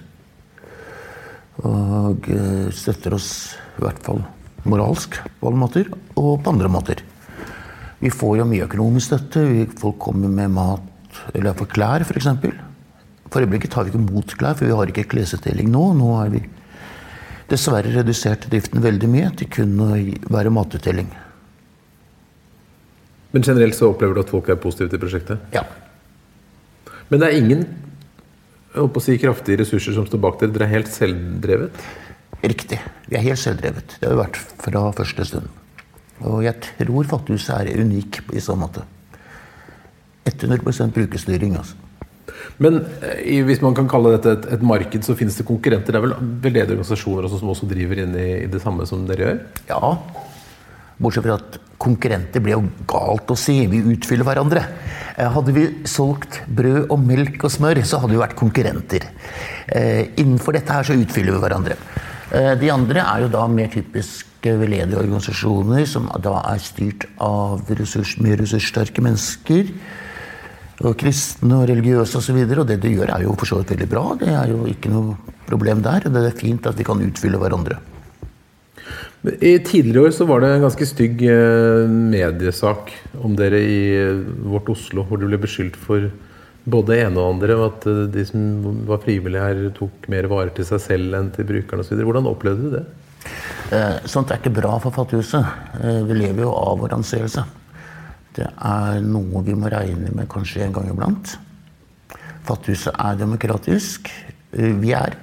Og 1.63 2.27
eh, 2.33 2.67
støtter 2.73 3.15
oss 3.15 3.29
i 3.77 3.83
hvert 3.83 3.99
fall 4.03 4.23
moralsk 4.67 5.19
på 5.39 5.49
alle 5.49 5.59
måter, 5.59 5.91
og 6.19 6.41
på 6.43 6.51
andre 6.51 6.71
måter. 6.71 7.03
Vi 8.03 8.11
får 8.11 8.39
jo 8.39 8.47
mye 8.47 8.65
økonomisk 8.65 9.11
støtte. 9.11 9.45
Folk 9.79 9.99
kommer 10.03 10.31
med 10.31 10.51
mat, 10.55 10.83
eller 11.33 11.57
for 11.57 11.69
klær 11.69 12.05
f.eks. 12.05 12.29
For, 13.29 13.41
øyeblikket 13.41 13.73
tar 13.73 13.87
vi 13.87 13.93
ikke 13.93 14.03
mot 14.03 14.35
klær, 14.37 14.57
for 14.57 14.69
vi 14.69 14.77
har 14.77 14.91
ikke 14.91 15.07
klesutdeling 15.15 15.71
nå. 15.73 15.85
Nå 15.97 16.09
er 16.21 16.33
vi 16.35 16.43
dessverre 17.49 17.91
redusert 17.95 18.47
driften 18.49 18.83
veldig 18.83 19.09
mye 19.09 19.31
til 19.39 19.49
kun 19.53 19.73
å 19.83 19.91
være 20.33 20.53
matutdeling. 20.53 21.09
Men 23.33 23.45
generelt 23.45 23.77
så 23.77 23.89
opplever 23.89 24.13
du 24.13 24.21
at 24.21 24.29
folk 24.33 24.51
er 24.53 24.61
positive 24.61 24.93
til 24.93 25.01
prosjektet? 25.01 25.41
Ja. 25.55 25.65
Men 27.09 27.21
det 27.21 27.29
er 27.29 27.39
ingen 27.39 27.65
jeg 28.73 28.89
på 28.89 29.01
å 29.01 29.05
si, 29.05 29.19
kraftige 29.21 29.59
ressurser 29.61 29.93
som 29.93 30.05
står 30.07 30.21
bak 30.21 30.39
dere? 30.41 30.53
Dere 30.55 30.65
er 30.65 30.73
helt 30.79 30.89
selvdrevet? 30.89 31.83
Riktig. 32.41 32.79
Vi 33.05 33.17
er 33.19 33.25
helt 33.27 33.41
selvdrevet. 33.41 33.99
Det 33.99 34.07
har 34.07 34.15
vi 34.15 34.21
vært 34.23 34.39
fra 34.63 34.87
første 34.97 35.27
stund. 35.29 35.51
Og 36.25 36.41
jeg 36.45 36.57
tror 36.79 37.09
Fattighuset 37.09 37.69
er 37.69 37.83
unik 37.85 38.23
i 38.33 38.41
så 38.41 38.55
måte. 38.57 38.85
100 40.49 40.91
brukerstyring, 40.95 41.57
altså. 41.57 41.75
Men 42.61 42.81
eh, 43.01 43.41
hvis 43.45 43.61
man 43.63 43.75
kan 43.77 43.87
kalle 43.89 44.13
dette 44.15 44.35
et, 44.37 44.47
et 44.57 44.65
marked, 44.65 45.05
så 45.05 45.15
finnes 45.17 45.37
det 45.39 45.47
konkurrenter. 45.47 45.95
Det 45.95 45.99
er 45.99 46.05
vel 46.05 46.15
veldedige 46.43 46.75
organisasjoner 46.77 47.27
også, 47.27 47.41
som 47.41 47.51
også 47.53 47.69
driver 47.69 48.03
inn 48.03 48.15
i, 48.19 48.29
i 48.43 48.49
det 48.51 48.61
samme 48.63 48.85
som 48.89 49.07
dere 49.09 49.27
gjør? 49.27 49.39
Ja. 49.71 49.93
Bortsett 51.01 51.25
fra 51.25 51.39
at 51.39 51.57
konkurrenter 51.81 52.43
blir 52.43 52.55
jo 52.55 52.67
galt 52.87 53.31
å 53.33 53.37
si. 53.39 53.57
Vi 53.71 53.81
utfyller 53.95 54.27
hverandre. 54.27 54.65
Eh, 55.17 55.29
Hadde 55.33 55.55
vi 55.55 55.65
solgt 55.89 56.41
brød 56.47 56.93
og 56.93 56.99
melk 57.03 57.47
og 57.47 57.53
smør, 57.53 57.81
så 57.87 58.01
hadde 58.03 58.15
vi 58.15 58.21
vært 58.21 58.37
konkurrenter. 58.39 59.09
Eh, 59.67 60.13
innenfor 60.21 60.57
dette 60.59 60.77
her 60.77 60.87
så 60.87 60.97
utfyller 60.99 61.37
vi 61.37 61.45
hverandre. 61.45 61.79
De 62.33 62.69
andre 62.73 63.03
er 63.03 63.21
jo 63.21 63.27
da 63.29 63.43
mer 63.45 63.67
typiske 63.69 64.55
veldedige 64.57 64.97
organisasjoner, 64.97 65.83
som 65.85 66.07
da 66.23 66.39
er 66.49 66.63
styrt 66.65 67.03
av 67.21 67.67
ressurs, 67.77 68.15
mer 68.25 68.39
ressurssterke 68.41 69.03
mennesker. 69.05 69.69
Og 70.83 70.97
kristne 70.99 71.61
og 71.61 71.69
religiøse 71.69 72.19
osv. 72.19 72.35
Og, 72.43 72.49
så 72.49 72.59
og 72.59 72.67
det 72.67 72.81
de 72.83 72.91
gjør, 72.97 73.13
er 73.15 73.23
jo 73.23 73.35
for 73.39 73.47
så 73.47 73.61
vidt 73.61 73.71
veldig 73.75 73.89
bra. 73.91 74.03
Det 74.19 74.31
er 74.33 74.51
jo 74.51 74.65
ikke 74.67 74.91
noe 74.91 75.15
problem 75.47 75.83
der. 75.85 76.09
og 76.09 76.15
Det 76.15 76.27
er 76.27 76.39
fint 76.39 76.67
at 76.67 76.79
vi 76.79 76.87
kan 76.87 77.03
utfylle 77.03 77.39
hverandre. 77.39 77.79
I 79.23 79.55
Tidligere 79.63 80.09
år 80.09 80.11
så 80.11 80.25
var 80.27 80.43
det 80.43 80.49
en 80.51 80.65
ganske 80.65 80.85
stygg 80.89 81.21
eh, 81.31 81.87
mediesak 81.87 82.91
om 83.23 83.37
dere 83.39 83.61
i 83.63 83.77
eh, 83.95 84.19
Vårt 84.51 84.67
Oslo, 84.73 85.05
hvor 85.07 85.21
du 85.21 85.29
ble 85.29 85.39
beskyldt 85.39 85.77
for 85.79 86.09
både 86.67 86.91
det 86.91 86.97
ene 87.05 87.21
og 87.21 87.37
andre, 87.37 87.55
at 87.69 87.87
eh, 87.87 88.03
de 88.11 88.25
som 88.27 88.83
var 88.89 88.99
frivillige 89.05 89.45
her, 89.45 89.63
tok 89.79 90.09
mer 90.11 90.27
varer 90.27 90.51
til 90.57 90.67
seg 90.67 90.83
selv 90.83 91.15
enn 91.15 91.31
til 91.31 91.47
brukerne 91.47 91.87
osv. 91.87 92.03
Hvordan 92.03 92.27
opplevde 92.27 92.67
du 92.67 92.75
det? 92.75 92.83
Eh, 93.71 94.03
Sånt 94.11 94.27
er 94.27 94.43
ikke 94.43 94.57
bra 94.59 94.75
for 94.83 94.91
Fattighuset. 94.91 95.79
Vi 95.79 96.19
lever 96.19 96.43
jo 96.43 96.51
av 96.59 96.83
vår 96.83 96.99
anseelse. 96.99 97.47
Det 98.33 98.47
er 98.49 99.03
noe 99.05 99.43
vi 99.45 99.55
må 99.57 99.69
regne 99.69 100.13
med 100.15 100.29
kanskje 100.31 100.65
en 100.65 100.73
gang 100.75 100.89
iblant. 100.89 101.35
Fattighuset 102.47 102.95
er 102.97 103.19
demokratisk. 103.19 104.09
Vi 104.53 104.93
er 104.97 105.19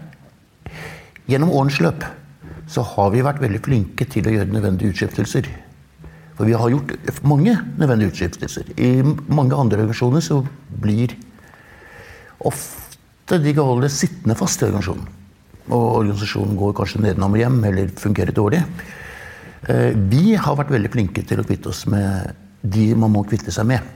Gjennom 1.31 1.53
årens 1.55 1.77
løp 1.79 2.03
så 2.71 2.83
har 2.87 3.11
vi 3.15 3.23
vært 3.23 3.43
veldig 3.43 3.61
flinke 3.63 4.07
til 4.11 4.27
å 4.27 4.33
gjøre 4.35 4.51
nødvendige 4.51 4.95
utskiftelser. 4.95 5.47
For 6.39 6.49
vi 6.49 6.57
har 6.57 6.73
gjort 6.73 6.95
mange 7.27 7.53
nødvendige 7.79 8.11
utskiftelser. 8.15 8.73
I 8.81 9.03
mange 9.31 9.55
andre 9.55 9.83
organisasjoner 9.83 10.25
så 10.25 10.41
blir 10.83 11.15
ofte 12.49 13.39
de 13.43 13.55
gale 13.55 13.91
sittende 13.93 14.39
fast 14.39 14.63
i 14.63 14.69
organisasjonen. 14.69 15.07
Og 15.71 15.85
organisasjonen 16.01 16.59
går 16.59 16.75
kanskje 16.79 17.03
nedenom 17.05 17.37
og 17.37 17.43
hjem 17.43 17.59
eller 17.69 17.93
fungerer 18.01 18.35
dårlig. 18.35 18.63
Eh, 19.69 19.93
vi 20.11 20.35
har 20.35 20.59
vært 20.59 20.73
veldig 20.73 20.91
flinke 20.95 21.27
til 21.27 21.43
å 21.43 21.47
kvitte 21.47 21.71
oss 21.71 21.85
med 21.91 22.40
de 22.63 22.91
man 22.99 23.13
må 23.15 23.25
kvitte 23.29 23.53
seg 23.55 23.69
med. 23.71 23.95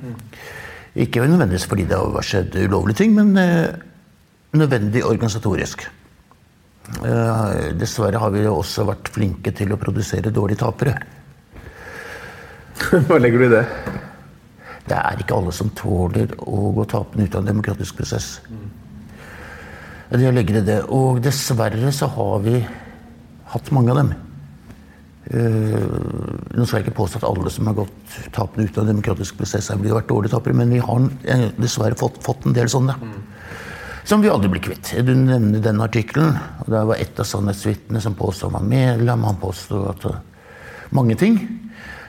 Ikke 0.95 1.25
nødvendigvis 1.27 1.67
fordi 1.69 1.89
det 1.91 1.99
har 1.99 2.27
skjedd 2.27 2.57
ulovlige 2.65 3.03
ting, 3.03 3.15
men 3.17 3.35
eh, 3.41 3.75
nødvendig 4.55 5.05
organisatorisk. 5.05 5.87
Eh, 7.05 7.75
dessverre 7.81 8.21
har 8.21 8.33
vi 8.35 8.45
også 8.47 8.87
vært 8.89 9.11
flinke 9.13 9.53
til 9.57 9.75
å 9.75 9.81
produsere 9.81 10.33
dårlige 10.35 10.63
tapere. 10.63 10.97
Hva 13.09 13.19
legger 13.21 13.43
du 13.43 13.47
i 13.49 13.55
det? 13.55 13.65
Det 14.85 14.97
er 14.99 15.21
ikke 15.21 15.37
alle 15.39 15.53
som 15.57 15.73
tåler 15.73 16.35
å 16.45 16.71
gå 16.77 16.85
tapende 16.91 17.27
ut 17.27 17.35
av 17.35 17.43
en 17.43 17.53
demokratisk 17.55 17.97
prosess. 17.99 18.37
Det 20.13 20.31
legger 20.31 20.61
i 20.61 20.67
det. 20.67 20.81
Og 20.93 21.23
dessverre 21.25 21.91
så 21.95 22.11
har 22.13 22.43
vi 22.45 22.59
hatt 23.55 23.71
mange 23.75 23.95
av 23.95 24.03
dem. 24.03 24.13
Uh, 25.25 25.85
nå 26.53 26.67
skal 26.67 26.81
jeg 26.83 26.89
ikke 26.89 26.99
påstå 26.99 27.23
at 27.23 27.29
alle 27.31 27.53
som 27.53 27.71
har 27.71 27.79
gått 27.79 28.17
tapende 28.35 28.69
ut 28.69 28.77
av 28.77 28.85
en 28.85 28.91
demokratisk 28.93 29.39
prosess, 29.39 29.71
har 29.73 29.81
vært 29.81 30.11
dårlige 30.11 30.35
tapere, 30.35 30.57
men 30.59 30.75
vi 30.75 30.83
har 30.85 31.07
dessverre 31.57 31.97
fått, 31.97 32.21
fått 32.25 32.45
en 32.45 32.57
del 32.57 32.69
sånne. 32.69 32.99
Som 34.05 34.21
vi 34.21 34.29
aldri 34.29 34.51
blir 34.53 34.61
kvitt. 34.61 34.91
Du 35.01 35.15
nevner 35.17 35.63
den 35.65 35.81
artikkelen. 35.81 36.37
og 36.61 36.69
Det 36.69 36.83
var 36.91 37.01
ett 37.01 37.21
av 37.21 37.25
sannhetsvitnene 37.25 38.03
som 38.05 38.17
påstod 38.19 38.53
han 38.53 38.61
var 38.61 38.69
medlem. 38.69 39.25
Han 39.25 39.41
påstod 39.41 39.87
at 39.95 40.93
mange 40.93 41.17
ting. 41.17 41.39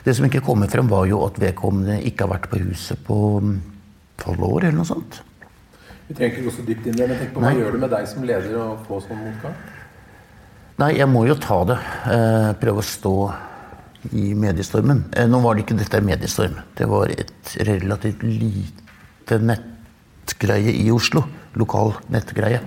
Det 0.04 0.14
som 0.14 0.28
ikke 0.28 0.44
kommer 0.44 0.68
frem, 0.68 0.90
var 0.92 1.08
jo 1.10 1.24
at 1.26 1.40
vedkommende 1.42 2.02
ikke 2.06 2.28
har 2.28 2.36
vært 2.36 2.50
på 2.52 2.60
huset 2.62 3.00
på 3.08 3.16
mm, 3.42 3.56
tolv 4.22 4.44
år, 4.44 4.68
eller 4.68 4.78
noe 4.82 4.90
sånt. 4.90 5.22
Vi 6.06 6.14
trenger 6.14 6.36
ikke 6.36 6.44
gå 6.46 6.54
så 6.54 6.66
dypt 6.68 6.86
inn 6.86 6.94
i 6.94 7.00
det, 7.00 7.08
men 7.10 7.18
tenk 7.18 7.32
på 7.34 7.42
hva 7.42 7.50
Nei. 7.50 7.62
gjør 7.64 7.74
det 7.74 7.82
med 7.82 7.94
deg 7.96 8.12
som 8.12 8.28
leder 8.28 8.60
å 8.60 8.68
få 8.86 9.00
sånn 9.02 9.24
motgang? 9.24 9.56
Nei, 10.76 10.98
jeg 10.98 11.08
må 11.08 11.24
jo 11.24 11.38
ta 11.40 11.62
det. 11.70 11.76
Eh, 12.12 12.50
prøve 12.60 12.82
å 12.82 12.86
stå 12.86 13.16
i 14.12 14.34
mediestormen. 14.36 15.06
Eh, 15.16 15.28
nå 15.32 15.40
var 15.44 15.56
det 15.56 15.64
ikke 15.64 15.78
dette 15.80 16.02
mediestorm. 16.04 16.58
Det 16.76 16.88
var 16.92 17.14
et 17.14 17.54
relativt 17.70 18.26
lite 18.28 19.40
nettgreie 19.40 20.76
i 20.76 20.90
Oslo. 20.92 21.24
Lokal 21.56 21.96
nettgreie. 22.12 22.60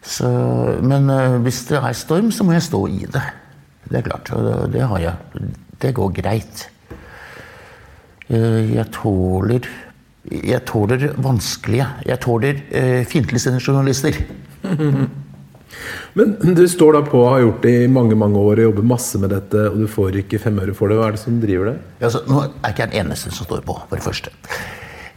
Så, 0.00 0.30
men 0.80 1.12
eh, 1.12 1.36
hvis 1.44 1.66
det 1.68 1.82
er 1.82 2.00
storm, 2.00 2.32
så 2.32 2.48
må 2.48 2.56
jeg 2.56 2.64
stå 2.70 2.82
i 2.88 3.04
det. 3.04 3.26
Det 3.90 4.00
er 4.00 4.08
klart. 4.08 4.32
Og 4.32 4.72
det 4.72 4.88
har 4.88 5.04
jeg 5.04 5.52
det 5.80 5.94
går 5.96 6.16
greit. 6.16 6.66
Jeg 8.30 8.84
tåler 8.94 9.64
Jeg 10.30 10.60
tåler 10.68 11.16
vanskelige 11.18 11.86
Jeg 12.06 12.20
tåler 12.22 12.60
fiendtligsinnede 13.10 13.64
journalister. 13.64 14.20
Men 16.18 16.34
du 16.56 16.64
står 16.68 16.98
da 16.98 17.02
på 17.06 17.20
og 17.22 17.30
har 17.34 17.44
gjort 17.44 17.62
det 17.66 17.74
i 17.84 17.90
mange 17.92 18.18
mange 18.18 18.40
år 18.40 18.58
og 18.58 18.68
jobber 18.70 18.88
masse 18.92 19.20
med 19.22 19.32
dette, 19.34 19.68
og 19.70 19.78
du 19.80 19.86
får 19.90 20.20
ikke 20.24 20.42
fem 20.42 20.58
øre 20.62 20.74
for 20.76 20.90
det. 20.90 20.98
Hva 20.98 21.08
er 21.08 21.16
det 21.16 21.22
som 21.22 21.38
driver 21.42 21.72
det? 21.72 21.76
Altså, 22.00 22.24
nå 22.26 22.42
er 22.48 22.74
ikke 22.74 22.86
jeg 22.86 22.92
den 22.92 23.00
eneste 23.04 23.32
som 23.36 23.48
står 23.48 23.64
på, 23.68 23.78
for 23.86 24.00
det 24.00 24.06
første. 24.06 24.34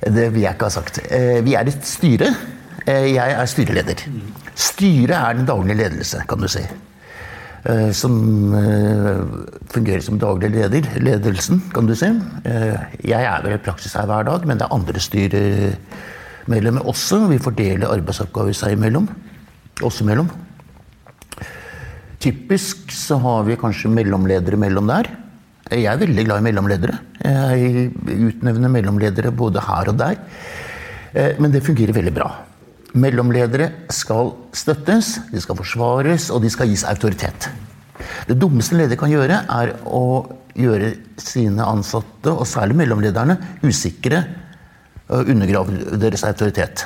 Det 0.03 0.29
vil 0.36 0.43
jeg 0.43 0.57
ikke 0.57 0.69
ha 0.69 0.77
sagt. 0.77 1.01
Eh, 1.10 1.41
vi 1.45 1.57
er 1.57 1.69
et 1.72 1.88
styre. 1.88 2.33
Jeg 2.83 3.36
er 3.39 3.45
styreleder. 3.48 4.01
Styret 4.60 5.15
er 5.15 5.38
den 5.38 5.45
daglige 5.48 5.79
ledelse, 5.86 6.25
kan 6.27 6.41
du 6.43 6.50
si. 6.51 6.65
Eh, 7.63 7.91
som 7.95 8.53
eh, 8.60 9.22
fungerer 9.72 10.01
som 10.03 10.19
daglig 10.19 10.50
leder. 10.51 10.88
Ledelsen, 11.00 11.62
kan 11.74 11.88
du 11.88 11.95
si. 11.95 12.10
Eh, 12.43 12.79
jeg 13.07 13.24
er 13.24 13.45
vel 13.45 13.55
i 13.55 13.62
praksis 13.63 13.95
her 13.95 14.10
hver 14.10 14.27
dag, 14.27 14.43
men 14.48 14.60
det 14.60 14.67
er 14.67 14.75
andre 14.75 15.03
styremedlemmer 15.05 16.89
også. 16.91 17.22
Vi 17.31 17.39
fordeler 17.39 17.93
arbeidsoppgaver 17.93 18.57
seg 18.57 18.75
imellom. 18.75 19.07
Oss 19.82 20.01
imellom. 20.03 20.30
Typisk 22.22 22.92
så 22.94 23.18
har 23.20 23.44
vi 23.48 23.58
kanskje 23.60 23.89
mellomledere 23.92 24.60
mellom 24.60 24.88
der. 24.92 25.10
Jeg 25.74 25.88
er 25.89 25.98
veldig 25.98 26.25
glad 26.27 26.44
i 26.44 26.46
mellomledere. 26.46 27.00
Jeg 27.24 27.89
utnevner 28.30 28.72
mellomledere 28.72 29.32
både 29.34 29.63
her 29.65 29.89
og 29.89 29.98
der. 30.00 30.20
Men 31.42 31.51
det 31.53 31.63
fungerer 31.65 31.96
veldig 31.96 32.13
bra. 32.13 32.30
Mellomledere 32.94 33.72
skal 33.89 34.32
støttes, 34.53 35.15
de 35.34 35.42
skal 35.42 35.58
forsvares, 35.58 36.30
og 36.30 36.44
de 36.44 36.51
skal 36.53 36.70
gis 36.70 36.86
autoritet. 36.86 37.50
Det 38.30 38.38
dummeste 38.38 38.77
leder 38.77 39.00
kan 39.00 39.10
gjøre, 39.10 39.42
er 39.50 39.74
å 39.89 40.03
gjøre 40.53 40.94
sine 41.18 41.65
ansatte, 41.65 42.30
og 42.30 42.46
særlig 42.46 42.77
mellomlederne, 42.84 43.39
usikre 43.65 44.22
og 45.10 45.32
undergrave 45.34 45.98
deres 45.98 46.24
autoritet. 46.27 46.86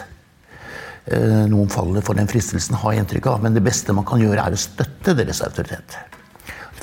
Eh, 1.08 1.44
noen 1.48 1.70
faller 1.72 2.04
for 2.04 2.20
den 2.20 2.28
fristelsen, 2.28 2.76
har 2.82 2.94
jeg 2.94 3.06
inntrykk 3.06 3.30
av, 3.32 3.44
men 3.44 3.56
det 3.56 3.64
beste 3.64 3.96
man 3.96 4.06
kan 4.08 4.20
gjøre, 4.20 4.44
er 4.44 4.56
å 4.56 4.60
støtte 4.60 5.16
deres 5.16 5.40
autoritet. 5.46 5.96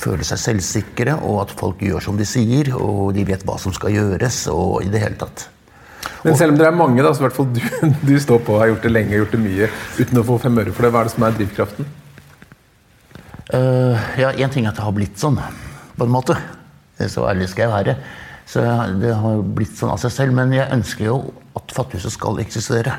Føle 0.00 0.24
seg 0.26 0.40
selvsikre, 0.40 1.18
og 1.28 1.42
at 1.42 1.52
folk 1.58 1.82
gjør 1.84 2.06
som 2.06 2.16
de 2.16 2.26
sier, 2.28 2.72
og 2.72 3.12
de 3.16 3.26
vet 3.28 3.44
hva 3.44 3.58
som 3.60 3.74
skal 3.76 3.92
gjøres, 3.92 4.46
og 4.52 4.80
i 4.86 4.88
det 4.92 5.04
hele 5.04 5.20
tatt. 5.20 5.50
Men 6.24 6.38
selv 6.40 6.54
om 6.54 6.58
dere 6.60 6.72
er 6.72 6.78
mange, 6.78 7.04
da, 7.04 7.12
så 7.12 7.20
i 7.20 7.26
hvert 7.26 7.36
fall 7.36 7.52
du, 7.52 7.60
du 8.08 8.14
står 8.20 8.40
på 8.46 8.56
og 8.56 8.64
har 8.64 8.72
gjort 8.72 8.88
det 8.88 8.94
lenge 8.94 9.18
gjort 9.18 9.36
det 9.36 9.44
mye 9.44 9.68
uten 10.00 10.20
å 10.20 10.26
få 10.32 10.40
fem 10.40 10.58
øre 10.62 10.72
for 10.72 10.86
det, 10.86 10.92
hva 10.94 11.04
er 11.04 11.08
det 11.08 11.14
som 11.14 11.28
er 11.28 11.38
drivkraften? 11.38 11.94
Uh, 13.52 13.96
ja, 14.16 14.32
én 14.32 14.52
ting 14.52 14.64
er 14.64 14.72
at 14.72 14.80
det 14.80 14.86
har 14.86 14.96
blitt 14.96 15.20
sånn, 15.20 15.36
på 15.98 16.08
en 16.08 16.12
måte. 16.12 16.38
Så 16.96 17.26
ærlig 17.28 17.50
skal 17.52 17.66
jeg 17.66 17.74
være. 17.74 18.00
Så 18.48 18.64
det 19.00 19.12
har 19.20 19.42
blitt 19.56 19.76
sånn 19.76 19.92
av 19.92 20.00
seg 20.00 20.12
selv. 20.14 20.36
Men 20.36 20.52
jeg 20.54 20.70
ønsker 20.72 21.10
jo 21.10 21.18
at 21.58 21.74
Fattighuset 21.76 22.14
skal 22.16 22.40
eksistere. 22.40 22.96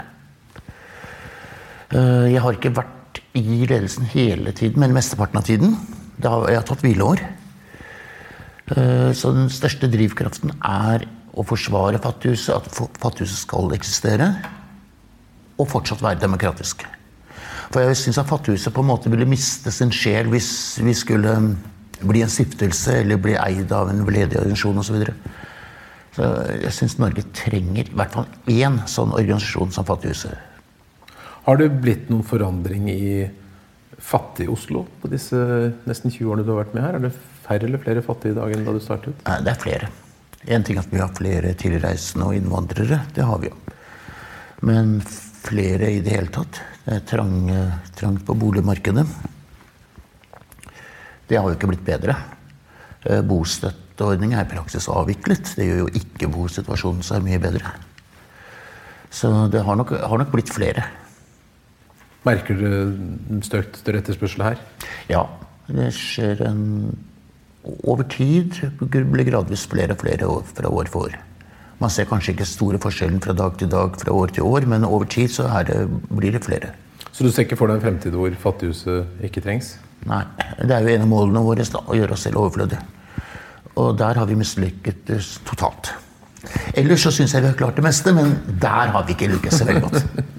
Uh, 1.95 2.27
jeg 2.27 2.41
har 2.43 2.57
ikke 2.57 2.73
vært 2.75 3.21
i 3.37 3.63
ledelsen 3.63 4.07
hele 4.11 4.51
tiden, 4.55 4.81
men 4.83 4.95
mesteparten 4.95 5.39
av 5.39 5.45
tiden. 5.47 5.75
Jeg 6.19 6.57
har 6.57 6.65
tatt 6.67 6.83
hvileår. 6.83 7.21
Uh, 8.73 9.11
så 9.15 9.31
den 9.35 9.47
største 9.53 9.87
drivkraften 9.91 10.55
er 10.59 11.05
å 11.35 11.45
forsvare 11.47 12.01
Fattighuset, 12.03 12.55
at 12.55 12.99
Fattighuset 12.99 13.37
skal 13.45 13.71
eksistere, 13.75 14.31
og 15.55 15.69
fortsatt 15.71 16.03
være 16.03 16.19
demokratisk. 16.23 16.83
For 17.71 17.83
jeg 17.83 17.99
syns 17.99 18.19
at 18.19 18.27
Fattighuset 18.29 18.73
på 18.75 18.83
en 18.83 18.89
måte 18.89 19.11
ville 19.11 19.27
miste 19.29 19.71
sin 19.73 19.93
sjel 19.95 20.27
hvis 20.33 20.49
vi 20.83 20.95
skulle 20.97 21.31
um, 21.39 21.53
bli 22.03 22.25
en 22.25 22.31
stiftelse 22.31 22.99
eller 23.03 23.21
bli 23.21 23.37
eid 23.39 23.71
av 23.75 23.91
en 23.91 24.03
veldedig 24.07 24.41
organisasjon 24.41 24.81
osv. 24.81 24.89
Så, 24.89 24.97
videre. 24.97 25.15
så 26.17 26.33
jeg 26.65 26.75
syns 26.75 26.97
Norge 26.99 27.23
trenger 27.35 27.87
i 27.87 27.95
hvert 27.95 28.19
fall 28.19 28.27
én 28.51 28.81
sånn 28.91 29.15
organisasjon 29.15 29.71
som 29.75 29.87
Fattighuset. 29.87 30.54
Har 31.45 31.59
det 31.61 31.67
blitt 31.77 32.07
noen 32.09 32.25
forandring 32.25 32.87
i 32.89 33.25
Fattig-Oslo 34.01 34.81
på 35.01 35.09
disse 35.11 35.37
nesten 35.85 36.09
20 36.09 36.31
årene 36.31 36.45
du 36.45 36.49
har 36.49 36.63
vært 36.63 36.73
med 36.73 36.81
her? 36.81 36.97
Er 36.97 37.05
det 37.05 37.11
færre 37.45 37.67
eller 37.67 37.81
flere 37.83 38.01
fattige 38.05 38.33
i 38.33 38.39
dag 38.39 38.55
enn 38.55 38.65
da 38.65 38.73
du 38.73 38.81
startet? 38.81 39.21
Det 39.21 39.53
er 39.53 39.61
flere. 39.61 39.91
En 40.49 40.65
ting 40.65 40.79
er 40.79 40.81
at 40.81 40.89
vi 40.93 41.03
har 41.03 41.13
flere 41.13 41.53
tilreisende 41.57 42.31
og 42.31 42.39
innvandrere. 42.39 43.03
Det 43.13 43.29
har 43.29 43.43
vi 43.43 43.51
jo. 43.51 43.59
Men 44.65 44.97
flere 45.05 45.91
i 45.93 46.01
det 46.01 46.17
hele 46.17 46.33
tatt. 46.33 46.63
Det 46.81 46.97
er 46.97 47.05
trang, 47.13 47.37
trangt 47.97 48.25
på 48.25 48.37
boligmarkedet. 48.41 49.05
Det 51.29 51.37
har 51.37 51.45
jo 51.45 51.59
ikke 51.59 51.69
blitt 51.69 51.85
bedre. 51.85 52.17
Eh, 53.05 53.21
bostøtteordningen 53.25 54.37
er 54.39 54.49
i 54.49 54.53
praksis 54.57 54.89
avviklet. 54.89 55.53
Det 55.57 55.69
gjør 55.69 55.83
jo 55.85 55.93
ikke 56.01 56.33
bosituasjonen 56.33 57.05
seg 57.05 57.25
mye 57.25 57.41
bedre. 57.41 57.77
Så 59.13 59.29
det 59.53 59.61
har 59.65 59.77
nok, 59.77 59.93
har 60.01 60.21
nok 60.21 60.33
blitt 60.33 60.53
flere. 60.53 60.89
Merker 62.25 62.57
du 62.57 63.41
større 63.45 63.99
etterspørsel 64.01 64.45
her? 64.45 64.61
Ja. 65.11 65.25
Det 65.67 65.91
skjer 65.97 66.41
en 66.45 66.63
over 67.65 68.05
tid 68.09 68.53
blir 68.79 69.25
gradvis 69.25 69.65
flere 69.69 69.95
og 69.95 70.03
flere 70.03 70.27
år, 70.29 70.43
fra 70.53 70.69
år 70.69 70.89
for 70.91 71.09
år. 71.09 71.15
Man 71.81 71.91
ser 71.91 72.07
kanskje 72.07 72.35
ikke 72.35 72.47
store 72.47 72.79
forskjellen 72.81 73.19
fra 73.23 73.33
dag 73.35 73.57
til 73.59 73.69
dag, 73.71 73.97
fra 73.99 74.13
år 74.13 74.33
til 74.35 74.45
år, 74.47 74.67
men 74.69 74.85
over 74.87 75.09
tid 75.09 75.33
så 75.33 75.49
det, 75.67 75.79
blir 76.09 76.35
det 76.35 76.43
flere. 76.45 76.71
Så 77.11 77.23
du 77.23 77.31
ser 77.31 77.45
ikke 77.45 77.57
for 77.59 77.71
deg 77.71 77.79
en 77.79 77.83
fremtid 77.83 78.15
hvor 78.15 78.37
Fattighuset 78.39 79.25
ikke 79.25 79.43
trengs? 79.43 79.75
Nei. 80.05 80.21
Det 80.61 80.71
er 80.71 80.85
jo 80.85 80.93
en 80.93 81.05
av 81.05 81.11
målene 81.11 81.43
våre 81.43 81.65
å 81.65 81.97
gjøre 81.97 82.15
oss 82.15 82.25
selv 82.27 82.43
overflødige. 82.43 82.81
Og 83.81 83.97
der 83.99 84.21
har 84.21 84.29
vi 84.29 84.37
mislykket 84.39 85.09
totalt. 85.47 85.91
Ellers 86.77 87.03
så 87.03 87.11
syns 87.11 87.33
jeg 87.33 87.43
vi 87.43 87.49
har 87.49 87.57
klart 87.59 87.79
det 87.79 87.83
meste, 87.83 88.13
men 88.15 88.37
der 88.61 88.93
har 88.93 89.07
vi 89.07 89.15
ikke 89.15 89.31
lykkes 89.33 89.59
så 89.59 89.67
veldig 89.67 89.87
godt. 89.87 90.03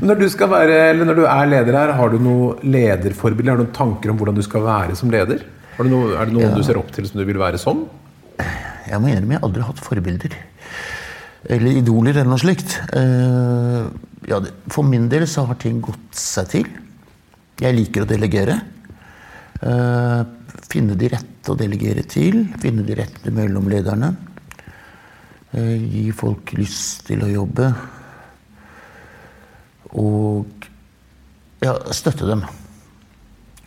når, 0.00 0.20
du 0.22 0.46
være, 0.48 0.76
når 1.04 1.18
du 1.18 1.24
er 1.26 1.50
leder 1.50 1.76
her, 1.76 1.92
har 1.98 2.12
du 2.12 2.20
noe 2.22 2.54
lederforbilde? 2.64 3.52
Har 3.52 3.60
du 3.60 3.66
noen 3.66 3.76
tanker 3.76 4.12
om 4.12 4.20
hvordan 4.20 4.38
du 4.38 4.44
skal 4.46 4.64
være 4.64 4.96
som 4.98 5.12
leder? 5.12 5.42
Det 5.76 5.88
noe, 5.88 6.14
er 6.16 6.28
det 6.28 6.36
noen 6.36 6.50
ja. 6.50 6.56
du 6.56 6.64
ser 6.64 6.78
opp 6.80 6.92
til 6.94 7.08
som 7.08 7.20
du 7.20 7.26
vil 7.26 7.40
være 7.40 7.60
sånn? 7.60 7.84
Jeg 8.88 9.00
må 9.00 9.10
innrømme 9.10 9.36
jeg 9.36 9.40
har 9.40 9.46
aldri 9.48 9.66
hatt 9.66 9.82
forbilder. 9.82 10.36
Eller 11.52 11.78
idoler 11.80 12.14
eller 12.14 12.30
noe 12.30 12.42
slikt. 12.42 12.76
Uh, 12.94 13.88
ja, 14.28 14.38
for 14.70 14.86
min 14.86 15.08
del 15.10 15.26
så 15.30 15.46
har 15.48 15.58
ting 15.62 15.80
gått 15.82 16.18
seg 16.18 16.50
til. 16.52 16.68
Jeg 17.62 17.76
liker 17.78 18.04
å 18.04 18.10
delegere. 18.10 18.58
Uh, 19.62 20.22
finne 20.70 20.96
de 20.98 21.10
rette 21.12 21.52
å 21.52 21.58
delegere 21.58 22.04
til. 22.10 22.44
Finne 22.62 22.86
de 22.86 22.98
rette 23.00 23.34
mellomlederne. 23.34 24.12
Uh, 25.56 25.76
gi 25.78 26.06
folk 26.16 26.54
lyst 26.58 27.08
til 27.10 27.24
å 27.26 27.32
jobbe. 27.32 27.72
Og 29.98 30.68
ja, 31.62 31.76
støtte 31.94 32.26
dem. 32.28 32.44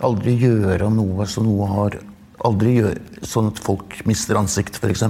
Aldri 0.03 0.35
gjøre 0.41 0.89
noe 0.91 1.27
som 1.29 1.47
noe 1.47 1.69
har 1.71 2.01
Aldri 2.45 2.75
gjøre 2.75 3.25
sånn 3.25 3.47
at 3.49 3.59
folk 3.63 3.95
mister 4.05 4.37
ansikt, 4.37 4.75
f.eks. 4.77 5.05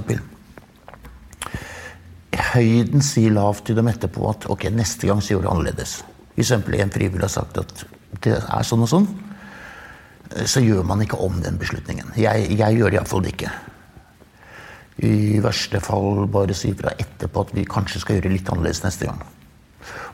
Høyden 2.54 3.02
sier 3.04 3.34
lavt 3.34 3.66
til 3.68 3.76
dem 3.76 3.90
etterpå 3.90 4.30
at 4.30 4.46
ok, 4.52 4.68
neste 4.72 5.10
gang 5.10 5.20
så 5.20 5.34
gjør 5.34 5.44
du 5.44 5.50
annerledes. 5.50 5.98
F.eks. 6.36 6.54
en 6.54 6.94
frivillig 6.94 7.26
har 7.26 7.34
sagt 7.34 7.58
at 7.60 7.84
det 8.24 8.38
er 8.38 8.64
sånn 8.64 8.86
og 8.86 8.92
sånn. 8.92 9.08
Så 10.48 10.62
gjør 10.64 10.86
man 10.86 11.02
ikke 11.04 11.18
om 11.22 11.42
den 11.42 11.58
beslutningen. 11.60 12.14
Jeg, 12.16 12.48
jeg 12.56 12.78
gjør 12.78 12.94
det 12.94 13.00
iallfall 13.00 13.28
ikke. 13.28 13.52
I 15.06 15.42
verste 15.44 15.82
fall 15.84 16.24
bare 16.32 16.56
si 16.56 16.72
fra 16.78 16.94
etterpå 16.96 17.44
at 17.44 17.52
vi 17.58 17.66
kanskje 17.68 18.00
skal 18.00 18.16
gjøre 18.16 18.30
det 18.30 18.38
litt 18.38 18.52
annerledes 18.54 18.84
neste 18.86 19.10
gang. 19.10 19.20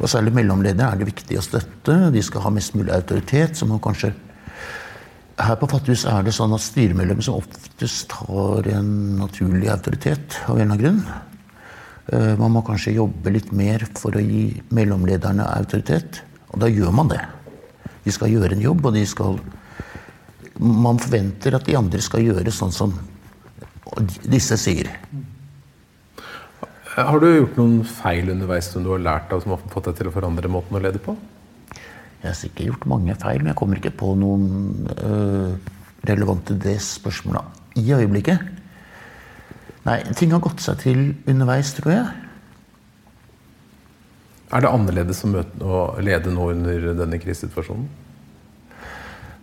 Og 0.00 0.11
særlig 0.11 0.35
mellomledere 0.37 0.91
er 0.93 1.00
det 1.00 1.09
viktig 1.09 1.38
å 1.38 1.45
støtte. 1.45 1.97
De 2.14 2.23
skal 2.25 2.45
ha 2.47 2.52
mest 2.55 2.76
mulig 2.79 2.93
autoritet. 2.95 3.57
så 3.57 3.67
kanskje 3.79 4.12
her 5.43 5.57
på 5.57 5.69
Fattighus 5.71 6.05
er 6.07 6.25
det 6.26 6.35
sånn 6.37 6.52
at 6.55 6.62
styremedlemmer 6.62 7.25
som 7.25 7.41
oftest 7.41 8.12
har 8.29 8.67
en 8.75 8.91
naturlig 9.19 9.71
autoritet 9.73 10.37
av 10.47 10.59
en 10.59 10.61
eller 10.61 10.73
annen 10.73 10.83
grunn. 10.83 11.00
Eh, 12.12 12.35
man 12.38 12.52
må 12.52 12.62
kanskje 12.67 12.97
jobbe 12.99 13.33
litt 13.33 13.52
mer 13.52 13.85
for 13.99 14.17
å 14.17 14.23
gi 14.23 14.62
mellomlederne 14.75 15.47
autoritet. 15.57 16.23
Og 16.52 16.61
da 16.62 16.69
gjør 16.71 16.93
man 16.95 17.11
det. 17.12 17.23
De 18.05 18.12
skal 18.14 18.33
gjøre 18.33 18.57
en 18.57 18.64
jobb, 18.64 18.87
og 18.87 18.97
de 18.99 19.07
skal 19.07 19.41
Man 20.62 20.99
forventer 21.00 21.55
at 21.57 21.64
de 21.64 21.75
andre 21.75 21.99
skal 22.05 22.21
gjøre 22.23 22.52
sånn 22.52 22.71
som 22.76 22.91
disse 24.29 24.55
sier. 24.61 24.91
Har 26.92 27.22
du 27.22 27.28
gjort 27.30 27.54
noen 27.56 27.78
feil 27.88 28.26
underveis 28.34 28.66
som 28.68 28.82
du 28.84 28.90
har 28.92 29.00
lært 29.00 29.30
av 29.32 29.40
som 29.40 29.54
har 29.54 29.62
fått 29.72 29.87
deg 29.88 29.94
til 29.96 30.11
å 30.11 30.12
forandre 30.12 30.50
måten 30.52 30.76
å 30.76 30.82
lede 30.82 31.00
på? 31.00 31.14
Jeg 32.20 32.26
har 32.26 32.37
sikkert 32.37 32.68
gjort 32.68 32.90
mange 32.92 33.14
feil, 33.16 33.40
men 33.40 33.50
jeg 33.50 33.58
kommer 33.58 33.80
ikke 33.80 33.94
på 34.02 34.11
noen 34.20 34.90
øh, 34.92 35.54
relevante 36.04 36.54
det 36.61 36.76
spørsmålet 36.84 37.80
i 37.80 37.87
øyeblikket. 37.96 38.44
Nei, 39.87 39.96
ting 40.18 40.37
har 40.37 40.44
gått 40.44 40.61
seg 40.62 40.82
til 40.84 41.00
underveis, 41.25 41.72
tror 41.78 41.94
jeg. 41.94 42.04
Er 44.52 44.62
det 44.62 44.70
annerledes 44.76 45.25
å 45.25 45.82
lede 46.04 46.37
nå 46.37 46.52
under 46.52 46.92
denne 47.00 47.18
krisesituasjonen? 47.25 47.88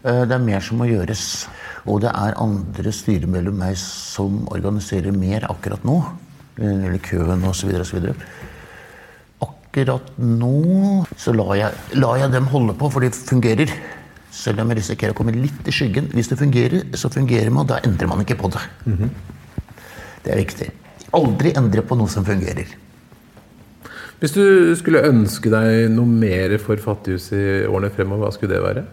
Eh, 0.05 0.23
det 0.29 0.37
er 0.37 0.45
mer 0.45 0.61
som 0.63 0.77
må 0.79 0.87
gjøres. 0.93 1.49
Og 1.89 2.03
det 2.05 2.13
er 2.13 2.37
andre 2.39 2.93
styremedlemmer 2.93 3.73
meg 3.73 3.81
som 3.81 4.43
organiserer 4.53 5.17
mer 5.17 5.49
akkurat 5.49 5.81
nå. 5.87 6.03
Eller 6.59 6.99
køen 7.03 7.43
osv. 7.47 7.71
osv 7.79 8.11
akkurat 9.69 10.17
nå 10.17 11.05
så 11.17 11.33
lar 11.35 11.53
jeg, 11.57 11.71
lar 12.01 12.17
jeg, 12.17 12.31
dem 12.33 12.49
holde 12.49 12.73
på, 12.77 12.89
for 12.89 13.05
de 13.05 13.11
fungerer. 13.13 13.71
Selv 14.31 14.61
om 14.61 14.69
jeg 14.71 14.79
risikerer 14.79 15.13
å 15.13 15.17
komme 15.17 15.33
litt 15.33 15.67
i 15.67 15.73
skyggen. 15.73 16.09
Hvis 16.13 16.29
det 16.29 16.39
fungerer, 16.39 16.85
så 16.97 17.09
fungerer 17.09 17.49
man. 17.53 17.67
Da 17.69 17.79
endrer 17.85 18.09
man 18.09 18.21
ikke 18.21 18.37
på 18.37 18.49
det. 18.49 18.61
Mm 18.85 18.97
-hmm. 18.97 19.09
Det 20.23 20.31
er 20.31 20.37
viktig. 20.37 20.71
Aldri 21.13 21.53
endre 21.57 21.81
på 21.81 21.95
noe 21.95 22.07
som 22.07 22.25
fungerer. 22.25 22.65
Hvis 24.19 24.31
du 24.31 24.75
skulle 24.75 25.07
ønske 25.07 25.49
deg 25.49 25.91
noe 25.91 26.05
mer 26.05 26.57
for 26.57 26.75
Fattighuset 26.75 27.63
i 27.63 27.67
årene 27.67 27.89
fremover, 27.89 28.25
hva 28.25 28.31
skulle 28.31 28.55
det 28.55 28.63
være? 28.63 28.83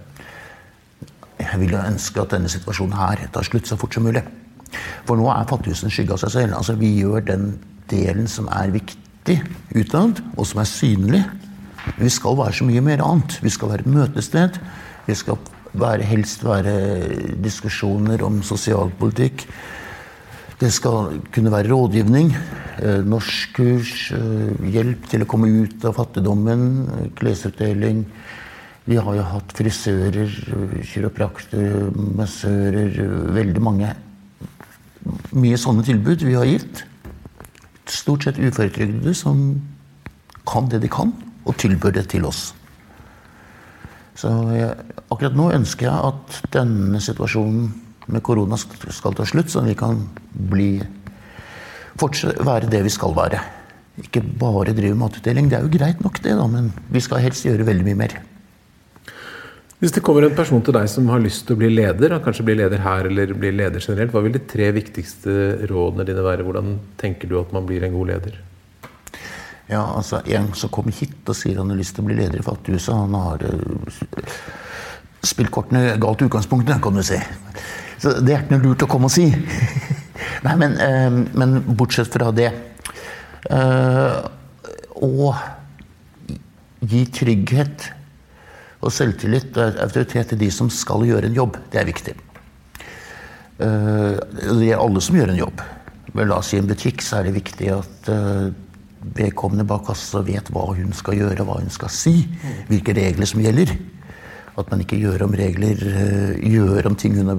Jeg 1.38 1.60
vil 1.60 1.74
ønske 1.74 2.20
at 2.20 2.30
denne 2.30 2.48
situasjonen 2.48 2.92
her 2.92 3.28
tar 3.32 3.42
slutt 3.42 3.66
så 3.66 3.76
fort 3.76 3.94
som 3.94 4.02
mulig. 4.02 4.22
For 5.06 5.18
nå 5.18 5.28
er 5.32 5.48
Fattighuset 5.48 5.88
en 5.88 5.94
skygge 5.94 6.16
av 6.16 6.22
seg 6.24 6.34
selv. 6.34 6.56
Altså, 6.58 6.76
vi 6.80 6.92
gjør 7.00 7.26
den 7.28 7.50
delen 7.90 8.26
som 8.30 8.48
er 8.54 8.74
viktig 8.74 9.40
utad, 9.76 10.22
og 10.36 10.46
som 10.48 10.62
er 10.62 10.70
synlig. 10.70 11.22
Vi 12.00 12.10
skal 12.10 12.38
være 12.38 12.58
så 12.58 12.66
mye 12.66 12.82
mer 12.82 13.04
annet. 13.04 13.38
Vi 13.42 13.52
skal 13.52 13.72
være 13.72 13.86
et 13.86 13.94
møtested. 13.94 14.58
Vi 15.06 15.14
skal 15.14 15.38
være, 15.76 16.06
helst 16.08 16.44
være 16.44 16.76
diskusjoner 17.42 18.24
om 18.26 18.40
sosialpolitikk. 18.46 19.46
Det 20.56 20.70
skal 20.72 21.20
kunne 21.34 21.52
være 21.52 21.68
rådgivning, 21.68 22.30
eh, 22.32 23.02
norskkurs, 23.04 24.12
eh, 24.16 24.70
hjelp 24.72 25.08
til 25.08 25.22
å 25.22 25.28
komme 25.28 25.48
ut 25.52 25.84
av 25.84 25.94
fattigdommen, 25.94 27.12
klesutdeling. 27.14 28.06
Vi 28.86 28.96
har 28.96 29.14
jo 29.14 29.22
hatt 29.22 29.52
frisører, 29.52 30.30
kiropraktorer, 30.82 31.90
massører 32.16 33.32
Veldig 33.34 33.60
mange. 33.60 34.05
Mye 35.36 35.58
sånne 35.60 35.84
tilbud 35.84 36.24
vi 36.24 36.36
har 36.36 36.48
gitt 36.48 36.84
stort 37.92 38.24
sett 38.26 38.38
uføretrygdede 38.40 39.12
som 39.14 39.60
kan 40.46 40.68
det 40.70 40.80
de 40.82 40.90
kan, 40.90 41.12
og 41.46 41.58
tilbyr 41.60 41.94
det 41.94 42.08
til 42.10 42.26
oss. 42.26 42.50
Så 44.16 44.30
jeg, 44.56 44.72
akkurat 45.12 45.36
nå 45.36 45.50
ønsker 45.54 45.88
jeg 45.88 46.10
at 46.10 46.38
denne 46.54 47.00
situasjonen 47.02 47.68
med 48.10 48.22
korona 48.26 48.58
skal 48.58 49.16
ta 49.18 49.26
slutt, 49.26 49.50
sånn 49.52 49.66
at 49.66 49.74
vi 49.74 49.78
kan 49.78 50.00
bli 50.32 50.70
være 51.96 52.70
det 52.70 52.82
vi 52.86 52.92
skal 52.92 53.14
være. 53.16 53.42
Ikke 54.02 54.22
bare 54.22 54.74
drive 54.76 54.96
matutdeling. 54.98 55.48
Det 55.50 55.58
er 55.58 55.66
jo 55.66 55.72
greit 55.72 56.02
nok, 56.04 56.20
det, 56.22 56.34
da, 56.38 56.46
men 56.50 56.70
vi 56.92 57.02
skal 57.02 57.22
helst 57.24 57.46
gjøre 57.46 57.66
veldig 57.66 57.86
mye 57.86 58.00
mer. 58.02 58.16
Hvis 59.76 59.92
det 59.92 60.00
kommer 60.00 60.24
en 60.24 60.36
person 60.36 60.62
til 60.64 60.72
deg 60.72 60.86
som 60.88 61.08
har 61.12 61.20
lyst 61.20 61.42
til 61.44 61.52
å 61.52 61.60
bli 61.60 61.68
leder, 61.68 62.14
kanskje 62.24 62.46
bli 62.48 62.54
leder 62.56 62.80
her 62.80 63.10
eller 63.10 63.34
bli 63.36 63.50
leder 63.52 63.82
generelt, 63.82 64.14
hva 64.14 64.22
vil 64.24 64.32
de 64.32 64.40
tre 64.48 64.70
viktigste 64.72 65.66
rådene 65.68 66.06
dine 66.08 66.22
være? 66.24 66.46
Hvordan 66.46 66.78
tenker 66.96 67.28
du 67.28 67.36
at 67.42 67.52
man 67.52 67.66
blir 67.68 67.84
en 67.84 67.92
god 67.92 68.14
leder? 68.14 68.38
Ja, 69.68 69.82
altså 69.82 70.22
En 70.30 70.52
som 70.54 70.70
kommer 70.72 70.94
hit 70.94 71.26
og 71.28 71.36
sier 71.36 71.58
han 71.60 71.72
har 71.72 71.76
lyst 71.76 71.96
til 71.96 72.06
å 72.06 72.08
bli 72.08 72.16
leder 72.16 72.38
i 72.40 72.46
Fattighuset, 72.46 72.94
han 72.94 73.16
har 73.18 73.42
uh, 73.44 73.98
spilt 75.26 75.52
kortene 75.52 75.98
galt 76.00 76.24
utgangspunkt, 76.24 76.70
kan 76.70 76.96
du 76.96 77.02
si. 77.04 77.18
Så 78.00 78.14
det 78.22 78.32
er 78.32 78.46
ikke 78.46 78.56
noe 78.56 78.64
lurt 78.70 78.86
å 78.86 78.88
komme 78.88 79.10
og 79.10 79.12
si. 79.12 79.26
Nei, 80.46 80.54
men, 80.56 80.78
uh, 80.80 81.20
men, 81.36 81.58
bortsett 81.76 82.08
fra 82.12 82.30
det 82.32 82.48
uh, 83.52 84.24
Å 85.04 85.34
gi 86.86 87.02
trygghet 87.12 87.90
og 88.86 88.94
selvtillit 88.94 89.56
og 89.58 89.80
autoritet 89.82 90.32
til 90.32 90.40
de 90.40 90.50
som 90.54 90.70
skal 90.72 91.04
gjøre 91.06 91.30
en 91.30 91.36
jobb. 91.36 91.58
Det 91.72 91.82
er 91.82 91.88
viktig. 91.88 92.14
Eh, 93.58 94.14
det 94.60 94.70
er 94.70 94.78
alle 94.80 95.02
som 95.04 95.16
gjør 95.18 95.32
en 95.32 95.42
jobb. 95.44 95.64
Men 96.16 96.30
la 96.30 96.40
oss 96.40 96.52
si 96.52 96.60
en 96.60 96.68
butikk, 96.68 97.02
så 97.04 97.20
er 97.20 97.28
det 97.28 97.36
viktig 97.36 97.72
at 97.74 98.10
eh, 98.12 98.46
vedkommende 99.16 99.66
bak 99.68 99.86
kassa 99.88 100.22
vet 100.26 100.48
hva 100.54 100.68
hun 100.76 100.94
skal 100.96 101.18
gjøre, 101.18 101.44
hva 101.46 101.60
hun 101.60 101.72
skal 101.72 101.92
si. 101.92 102.16
Hvilke 102.70 102.96
regler 102.96 103.28
som 103.28 103.42
gjelder. 103.44 103.74
At 104.56 104.70
man 104.72 104.80
ikke 104.80 104.98
gjør 105.02 105.26
om 105.26 105.36
regler, 105.36 105.82
eh, 105.90 106.46
gjør 106.54 106.92
om 106.92 106.98
ting 106.98 107.18
hun 107.18 107.34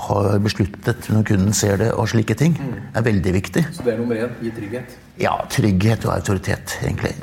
har 0.00 0.38
besluttet 0.42 1.10
når 1.12 1.26
kunden 1.28 1.54
ser 1.54 1.78
det, 1.82 1.90
og 1.92 2.08
slike 2.10 2.34
ting. 2.38 2.56
er 2.94 3.06
veldig 3.06 3.32
viktig. 3.36 3.66
Så 3.74 3.84
det 3.86 3.94
er 3.94 3.98
nummer 4.00 4.16
én? 4.16 4.32
Gi 4.42 4.54
trygghet? 4.56 4.96
Ja, 5.20 5.36
trygghet 5.50 6.06
og 6.08 6.14
autoritet, 6.16 6.78
egentlig. 6.82 7.14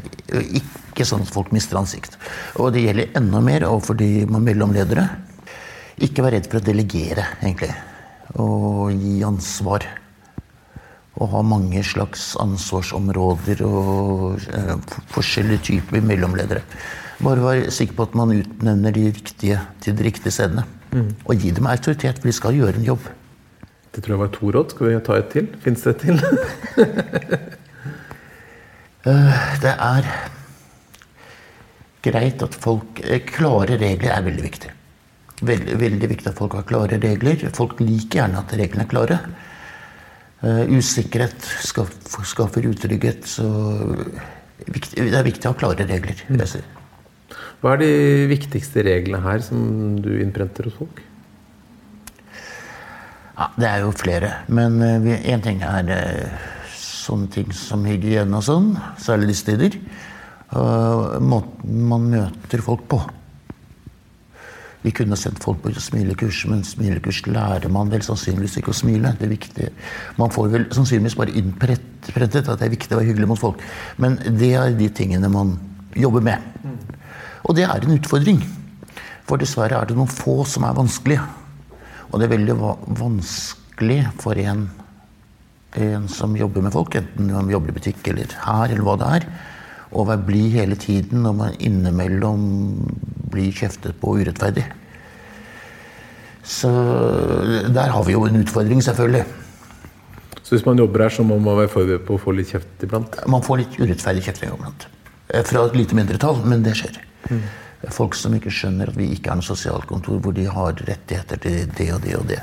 Ikke 0.62 0.87
sånn 1.06 1.26
at 1.26 1.34
folk 1.34 1.52
mister 1.54 1.78
ansikt. 1.78 2.18
Og 2.58 2.72
det 2.74 2.86
gjelder 2.86 3.20
enda 3.20 3.42
mer 3.44 3.68
overfor 3.68 4.00
de 4.00 4.26
mellomledere. 4.32 5.06
Ikke 6.02 6.26
vær 6.26 6.36
redd 6.38 6.50
for 6.50 6.60
å 6.60 6.66
delegere, 6.66 7.26
egentlig. 7.42 7.74
Og 8.42 8.94
gi 8.98 9.20
ansvar. 9.26 9.86
Og 11.18 11.32
ha 11.34 11.42
mange 11.46 11.82
slags 11.86 12.32
ansvarsområder 12.42 13.64
og 13.66 14.44
eh, 14.54 14.74
forskjellige 15.14 15.66
typer 15.72 16.06
mellomledere. 16.06 16.62
Bare 17.26 17.42
vær 17.42 17.70
sikker 17.74 17.98
på 17.98 18.06
at 18.06 18.18
man 18.18 18.36
utnevner 18.36 18.94
de 18.94 19.08
riktige 19.10 19.62
til 19.82 19.98
de 19.98 20.06
riktige 20.06 20.36
stedene. 20.36 20.68
Mm. 20.94 21.10
Og 21.26 21.42
gi 21.42 21.54
dem 21.58 21.70
autoritet, 21.70 22.22
for 22.22 22.30
de 22.30 22.36
skal 22.38 22.58
gjøre 22.60 22.78
en 22.78 22.86
jobb. 22.92 23.10
Det 23.96 24.04
tror 24.06 24.14
jeg 24.14 24.22
var 24.22 24.34
to 24.36 24.52
råd. 24.54 24.76
Skal 24.76 24.92
vi 24.92 25.00
ta 25.02 25.18
et 25.18 25.32
til? 25.34 25.48
Fins 25.64 25.86
det 25.86 25.96
et 25.96 26.04
til? 26.06 26.18
Eh, 29.08 29.36
det 29.64 29.72
er 29.72 30.08
greit 32.06 32.44
at 32.46 32.56
folk 32.58 33.02
eh, 33.04 33.22
Klare 33.28 33.78
regler 33.80 34.14
er 34.14 34.26
veldig 34.26 34.46
viktig. 34.46 34.74
Veldig, 35.48 35.76
veldig 35.78 36.10
viktig 36.10 36.32
at 36.32 36.40
folk 36.40 36.56
har 36.58 36.66
klare 36.66 36.98
regler. 37.02 37.44
Folk 37.54 37.78
liker 37.84 38.24
gjerne 38.24 38.42
at 38.42 38.56
reglene 38.58 38.88
er 38.88 38.90
klare. 38.90 39.20
Uh, 40.38 40.70
usikkerhet 40.70 41.46
skaffer 41.66 42.66
utrygghet. 42.70 43.26
Så 43.30 43.46
det 44.66 45.14
er 45.14 45.26
viktig 45.26 45.46
å 45.46 45.54
ha 45.54 45.60
klare 45.60 45.86
regler. 45.90 46.24
Mm. 46.30 46.42
Hva 47.62 47.76
er 47.76 47.84
de 47.84 47.92
viktigste 48.34 48.86
reglene 48.86 49.22
her 49.26 49.46
som 49.46 49.62
du 50.02 50.12
innprenter 50.18 50.70
hos 50.70 50.78
folk? 50.78 51.04
Ja, 53.38 53.52
Det 53.62 53.70
er 53.70 53.86
jo 53.86 53.94
flere. 53.94 54.34
Men 54.50 54.82
én 54.82 55.38
uh, 55.38 55.46
ting 55.46 55.62
er 55.62 55.94
uh, 55.94 56.46
sånne 56.74 57.30
ting 57.34 57.54
som 57.54 57.86
hygiene 57.86 58.42
og 58.42 58.46
sånn, 58.46 58.74
særlig 59.02 59.36
disse 59.36 59.52
tider. 59.52 59.78
Uh, 60.48 61.18
måten 61.20 61.88
man 61.90 62.08
møter 62.12 62.64
folk 62.64 62.86
på. 62.88 63.02
Vi 64.86 64.94
kunne 64.96 65.18
sendt 65.20 65.42
folk 65.44 65.60
på 65.64 65.74
smilekurs, 65.74 66.46
men 66.48 66.62
smilekurs 66.64 67.24
lærer 67.28 67.68
man 67.74 67.90
vel 67.92 68.06
sannsynligvis 68.06 68.60
ikke 68.62 68.72
å 68.72 68.78
smile. 68.78 69.12
Det 69.18 69.26
er 69.28 69.34
viktig. 69.34 69.72
Man 70.22 70.32
får 70.32 70.52
vel 70.54 70.68
sannsynligvis 70.72 71.18
bare 71.20 71.34
innprentet 71.36 72.48
at 72.48 72.62
det 72.62 72.68
er 72.70 72.72
viktig 72.72 72.96
å 72.96 73.02
være 73.02 73.10
hyggelig 73.10 73.32
mot 73.34 73.42
folk. 73.42 73.66
Men 74.00 74.16
det 74.38 74.54
er 74.56 74.78
de 74.78 74.88
tingene 74.96 75.32
man 75.34 75.58
jobber 75.98 76.24
med. 76.30 76.46
Og 77.44 77.58
det 77.58 77.66
er 77.68 77.84
en 77.84 77.98
utfordring. 77.98 78.40
For 79.28 79.42
dessverre 79.42 79.82
er 79.82 79.90
det 79.90 79.98
noen 79.98 80.12
få 80.12 80.40
som 80.48 80.64
er 80.64 80.78
vanskelige. 80.78 81.26
Og 82.08 82.22
det 82.22 82.30
er 82.30 82.36
veldig 82.38 82.56
vanskelig 83.02 84.00
for 84.22 84.40
en, 84.40 84.70
en 85.76 86.08
som 86.12 86.38
jobber 86.40 86.64
med 86.64 86.76
folk, 86.76 86.96
enten 86.96 87.34
man 87.34 87.52
jobber 87.52 87.74
i 87.74 87.76
butikk 87.76 88.08
eller 88.14 88.32
her, 88.46 88.72
eller 88.72 88.86
hva 88.88 88.96
det 89.02 89.10
er, 89.18 89.28
å 89.92 90.04
være 90.08 90.26
blid 90.28 90.58
hele 90.58 90.76
tiden 90.80 91.24
når 91.24 91.36
man 91.38 91.58
innimellom 91.64 92.44
blir 93.32 93.56
kjeftet 93.56 94.00
på 94.02 94.18
urettferdig. 94.20 94.66
Så 96.48 96.72
der 97.76 97.92
har 97.92 98.08
vi 98.08 98.16
jo 98.16 98.24
en 98.28 98.40
utfordring, 98.40 98.82
selvfølgelig. 98.84 99.26
Så 100.48 100.56
hvis 100.56 100.66
man 100.68 100.80
jobber 100.80 101.04
her, 101.04 101.12
så 101.12 101.26
må 101.28 101.36
man 101.44 101.58
være 101.60 101.72
forberedt 101.74 102.06
på 102.08 102.16
å 102.16 102.22
få 102.24 102.34
litt 102.38 102.54
kjeft 102.54 102.84
iblant? 102.88 103.18
Man 103.28 103.44
får 103.44 103.60
litt 103.62 103.74
urettferdig 103.82 104.24
kjefting 104.30 104.54
iblant. 104.56 104.88
Eh, 105.28 105.44
fra 105.44 105.66
et 105.68 105.76
lite 105.76 105.98
mindretall, 105.98 106.40
men 106.48 106.64
det 106.64 106.78
skjer. 106.80 107.02
Mm. 107.28 107.44
Folk 107.92 108.16
som 108.16 108.36
ikke 108.38 108.54
skjønner 108.54 108.94
at 108.94 108.98
vi 108.98 109.10
ikke 109.12 109.34
er 109.34 109.42
noe 109.42 109.48
sosialkontor 109.48 110.22
hvor 110.24 110.36
de 110.36 110.48
har 110.48 110.80
rettigheter 110.88 111.44
til 111.44 111.68
det 111.76 111.90
og 111.94 112.02
det 112.06 112.16
og 112.16 112.26
det. 112.32 112.40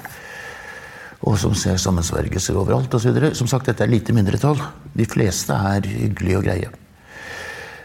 Og 1.24 1.40
som 1.40 1.56
ser 1.56 1.80
sammensvergelser 1.80 2.60
overalt 2.60 2.92
osv. 2.92 3.16
Som 3.32 3.48
sagt, 3.48 3.70
dette 3.70 3.86
er 3.86 3.92
lite 3.92 4.12
mindretall. 4.12 4.60
De 4.92 5.08
fleste 5.08 5.56
er 5.72 5.88
hyggelige 5.88 6.42
og 6.42 6.44
greie. 6.44 6.72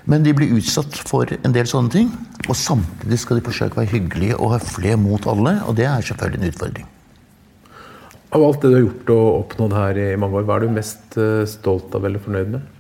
Men 0.10 0.26
de 0.26 0.34
blir 0.34 0.56
utsatt 0.58 0.96
for 1.06 1.30
en 1.38 1.54
del 1.54 1.68
sånne 1.70 1.94
ting. 1.94 2.08
Og 2.48 2.56
samtidig 2.58 3.20
skal 3.22 3.38
de 3.38 3.46
forsøke 3.46 3.78
å 3.78 3.84
være 3.84 3.94
hyggelige 3.94 4.40
og 4.40 4.56
høflige 4.56 4.98
mot 4.98 5.28
alle. 5.30 5.60
Og 5.70 5.78
det 5.78 5.86
er 5.86 6.06
selvfølgelig 6.06 6.42
en 6.42 6.54
utfordring. 6.54 6.88
Av 8.30 8.44
alt 8.46 8.62
det 8.62 8.70
du 8.70 8.76
har 8.76 8.84
gjort 8.84 9.12
og 9.14 9.28
oppnådd 9.40 9.74
her 9.74 10.00
i 10.04 10.10
mange 10.22 10.38
år, 10.38 10.46
hva 10.46 10.60
er 10.60 10.66
du 10.66 10.74
mest 10.74 11.18
eh, 11.18 11.46
stolt 11.50 11.96
av 11.98 12.06
eller 12.06 12.22
fornøyd 12.22 12.52
med? 12.54 12.76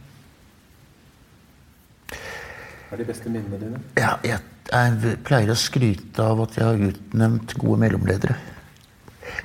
Hva 2.89 2.97
er 2.97 3.01
de 3.01 3.07
beste 3.07 3.31
minnene 3.33 3.57
dine? 3.61 3.81
Ja, 3.97 4.15
jeg, 4.25 4.43
jeg, 4.69 5.15
pleier 5.25 5.53
å 5.53 5.57
skryte 5.57 6.25
av 6.25 6.43
at 6.45 6.57
jeg 6.57 6.65
har 6.67 6.85
utnevnt 6.91 7.57
gode 7.61 7.81
mellomledere. 7.81 8.37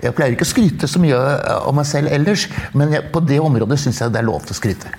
Jeg 0.01 0.17
pleier 0.17 0.37
ikke 0.37 0.45
å 0.45 0.53
skryte 0.53 0.89
så 0.89 1.01
mye 1.01 1.17
av 1.55 1.73
meg 1.77 1.89
selv 1.89 2.13
ellers, 2.13 2.47
men 2.77 2.93
jeg, 2.97 3.09
på 3.13 3.25
det 3.25 3.41
området 3.41 3.81
syns 3.81 4.01
jeg 4.01 4.13
det 4.13 4.21
er 4.21 4.29
lov 4.29 4.45
til 4.45 4.57
å 4.57 4.61
skryte. 4.61 4.93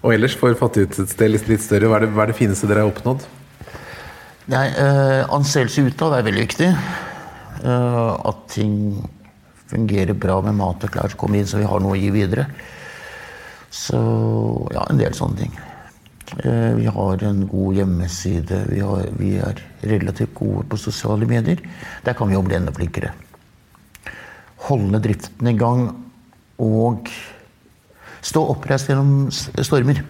Og 0.00 0.14
ellers, 0.14 0.34
for 0.40 0.56
Fattighusets 0.56 1.16
del 1.18 1.34
litt, 1.36 1.48
litt 1.50 1.62
større, 1.64 1.90
hva 1.90 1.98
er, 1.98 2.06
det, 2.06 2.14
hva 2.16 2.24
er, 2.24 2.32
det, 2.32 2.38
fineste 2.38 2.68
dere 2.68 2.86
har 2.86 2.92
oppnådd? 2.92 3.26
Nei, 4.50 4.66
eh, 4.72 5.22
Anseelse 5.36 5.84
utad 5.84 6.16
er 6.16 6.24
veldig 6.26 6.44
viktig. 6.46 6.68
Eh, 7.60 8.12
at 8.30 8.44
ting 8.54 8.76
fungerer 9.70 10.16
bra 10.16 10.40
med 10.46 10.56
mat 10.58 10.86
og 10.86 10.94
klær 10.94 11.12
som 11.12 11.20
kommer 11.20 11.40
inn, 11.40 11.50
så 11.50 11.60
vi 11.60 11.68
har 11.68 11.82
noe 11.84 11.98
å 11.98 12.00
gi 12.00 12.08
videre. 12.14 12.48
Så 13.70 14.00
ja, 14.72 14.86
en 14.88 14.98
del 14.98 15.14
sånne 15.14 15.44
ting. 15.44 15.58
Eh, 16.38 16.72
vi 16.78 16.86
har 16.86 17.24
en 17.28 17.42
god 17.50 17.76
hjemmeside. 17.82 18.62
Vi, 18.70 18.80
har, 18.80 19.04
vi, 19.18 19.34
er 19.42 19.60
relativt 19.92 20.32
gode 20.38 20.64
på 20.70 20.80
sosiale 20.80 21.28
medier. 21.28 21.60
Der 22.06 22.16
kan 22.16 22.30
vi 22.30 22.38
jo 22.38 22.44
bli 22.46 22.56
enda 22.56 22.72
flinkere. 22.74 23.12
Holde 24.70 25.02
driften 25.04 25.52
i 25.52 25.56
gang 25.60 25.84
og 26.60 27.12
stå 28.22 28.42
oppreist 28.52 28.90
gjennom 28.90 29.30
stormer. 29.32 30.02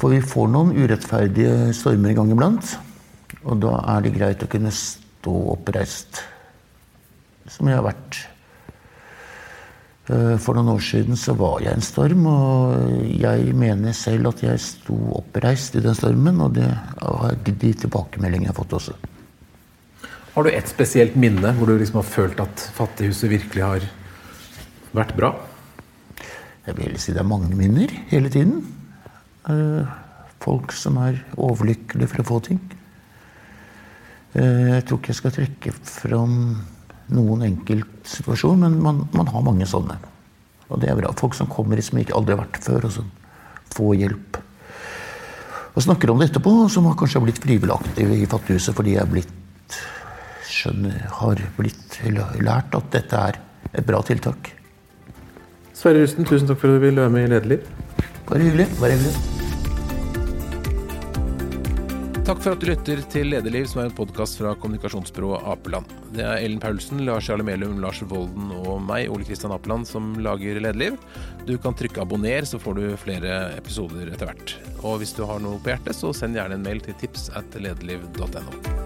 For 0.00 0.12
vi 0.12 0.20
får 0.24 0.50
noen 0.50 0.74
urettferdige 0.74 1.72
stormer 1.76 2.12
i 2.12 2.18
gang 2.18 2.32
iblant. 2.34 2.76
Og 3.44 3.60
da 3.62 3.78
er 3.94 4.04
det 4.04 4.14
greit 4.16 4.44
å 4.44 4.50
kunne 4.50 4.72
stå 4.74 5.34
oppreist 5.54 6.22
som 7.50 7.68
jeg 7.68 7.78
har 7.78 7.86
vært. 7.86 8.20
Eh, 10.08 10.34
for 10.40 10.56
noen 10.56 10.74
år 10.74 10.82
siden 10.84 11.16
så 11.16 11.36
var 11.38 11.62
jeg 11.64 11.76
en 11.76 11.84
storm, 11.84 12.26
og 12.28 13.08
jeg 13.08 13.54
mener 13.56 13.96
selv 13.96 14.32
at 14.32 14.42
jeg 14.44 14.60
sto 14.60 14.96
oppreist 15.20 15.78
i 15.78 15.84
den 15.84 15.96
stormen. 15.96 16.42
Og 16.44 16.56
det 16.58 16.68
har 16.68 17.36
de 17.44 17.74
tilbakemeldingene 17.84 18.50
jeg 18.50 18.54
har 18.54 18.60
fått 18.60 18.78
også. 18.80 18.96
Har 20.34 20.42
du 20.42 20.50
et 20.50 20.68
spesielt 20.68 21.14
minne 21.14 21.52
hvor 21.54 21.70
du 21.70 21.78
liksom 21.78 22.00
har 22.00 22.08
følt 22.10 22.40
at 22.42 22.68
Fattighuset 22.74 23.30
virkelig 23.30 23.62
har 23.62 23.84
vært 24.96 25.14
bra? 25.14 25.30
Jeg 26.64 26.78
vil 26.78 26.94
si 27.00 27.12
det 27.12 27.20
er 27.20 27.28
mange 27.28 27.50
minner 27.52 27.90
hele 28.08 28.30
tiden. 28.32 28.62
Eh, 29.52 29.84
folk 30.40 30.72
som 30.72 30.96
er 31.04 31.18
overlykkelige 31.36 32.08
for 32.08 32.22
å 32.22 32.28
få 32.28 32.38
ting. 32.46 32.62
Eh, 34.32 34.70
jeg 34.72 34.86
tror 34.88 35.00
ikke 35.00 35.12
jeg 35.12 35.20
skal 35.20 35.34
trekke 35.36 35.74
fram 35.84 36.38
noen 37.12 37.44
enkelt 37.50 38.08
situasjon, 38.08 38.64
men 38.64 38.78
man, 38.80 39.04
man, 39.12 39.28
har 39.28 39.44
mange 39.44 39.68
sånne. 39.68 39.98
Og 40.70 40.80
det 40.80 40.88
er 40.88 40.96
bra. 40.96 41.12
Folk 41.20 41.36
som 41.36 41.52
kommer 41.52 41.80
som 41.84 42.00
ikke 42.00 42.16
aldri 42.16 42.32
har 42.32 42.46
vært 42.46 42.64
før, 42.64 42.88
og 42.88 42.96
som 42.96 43.12
får 43.76 43.94
hjelp. 44.00 44.40
Og 45.74 45.84
snakker 45.84 46.10
om 46.10 46.20
det 46.22 46.30
etterpå, 46.30 46.56
som 46.72 46.88
kanskje 46.96 47.20
har 47.20 47.26
blitt 47.26 47.42
frivillig 47.44 48.16
i 48.24 48.28
Fattighuset 48.30 48.76
fordi 48.78 48.96
jeg 48.96 49.10
blitt, 49.10 49.78
skjønner, 50.48 51.08
har 51.20 51.40
blitt 51.58 51.98
lært 52.40 52.76
at 52.78 52.92
dette 52.94 53.24
er 53.30 53.40
et 53.74 53.84
bra 53.84 54.00
tiltak. 54.06 54.54
Sverre 55.84 56.00
Rusten, 56.00 56.24
tusen 56.24 56.48
takk 56.48 56.62
for 56.62 56.72
at 56.72 56.78
du 56.78 56.80
ville 56.80 56.96
være 57.02 57.12
med 57.12 57.26
i 57.26 57.28
Lederliv. 57.28 57.64
Bare 58.24 58.38
hyggelig. 58.40 58.64
Bare 58.80 58.94
hyggelig. 58.94 59.10
Takk 62.24 62.38
for 62.40 62.54
at 62.54 62.62
du 62.62 62.70
lytter 62.70 63.02
til 63.12 63.28
Lederliv, 63.28 63.66
som 63.68 63.82
er 63.82 63.90
en 63.90 63.98
podkast 63.98 64.40
fra 64.40 64.54
kommunikasjonsbyrået 64.62 65.44
Apeland. 65.52 65.92
Det 66.16 66.24
er 66.24 66.38
Ellen 66.38 66.62
Paulsen, 66.62 67.04
Lars 67.04 67.28
Jarle 67.28 67.44
Melum, 67.44 67.76
Lars 67.84 68.00
Volden 68.00 68.48
og 68.62 68.80
meg, 68.86 69.10
Ole 69.12 69.28
Kristian 69.28 69.52
Apeland, 69.52 69.84
som 69.90 70.14
lager 70.24 70.56
Lederliv. 70.56 70.96
Du 71.44 71.58
kan 71.60 71.76
trykke 71.76 72.00
abonner, 72.00 72.48
så 72.48 72.56
får 72.62 72.80
du 72.80 72.88
flere 73.04 73.36
episoder 73.58 74.08
etter 74.08 74.32
hvert. 74.32 74.56
Og 74.80 75.02
hvis 75.04 75.12
du 75.12 75.26
har 75.28 75.44
noe 75.44 75.60
på 75.60 75.74
hjertet, 75.74 76.00
så 76.00 76.16
send 76.16 76.40
gjerne 76.40 76.56
en 76.56 76.64
mail 76.64 76.80
til 76.80 76.96
tips 77.04 77.28
at 77.36 77.60
lederliv.no. 77.60 78.83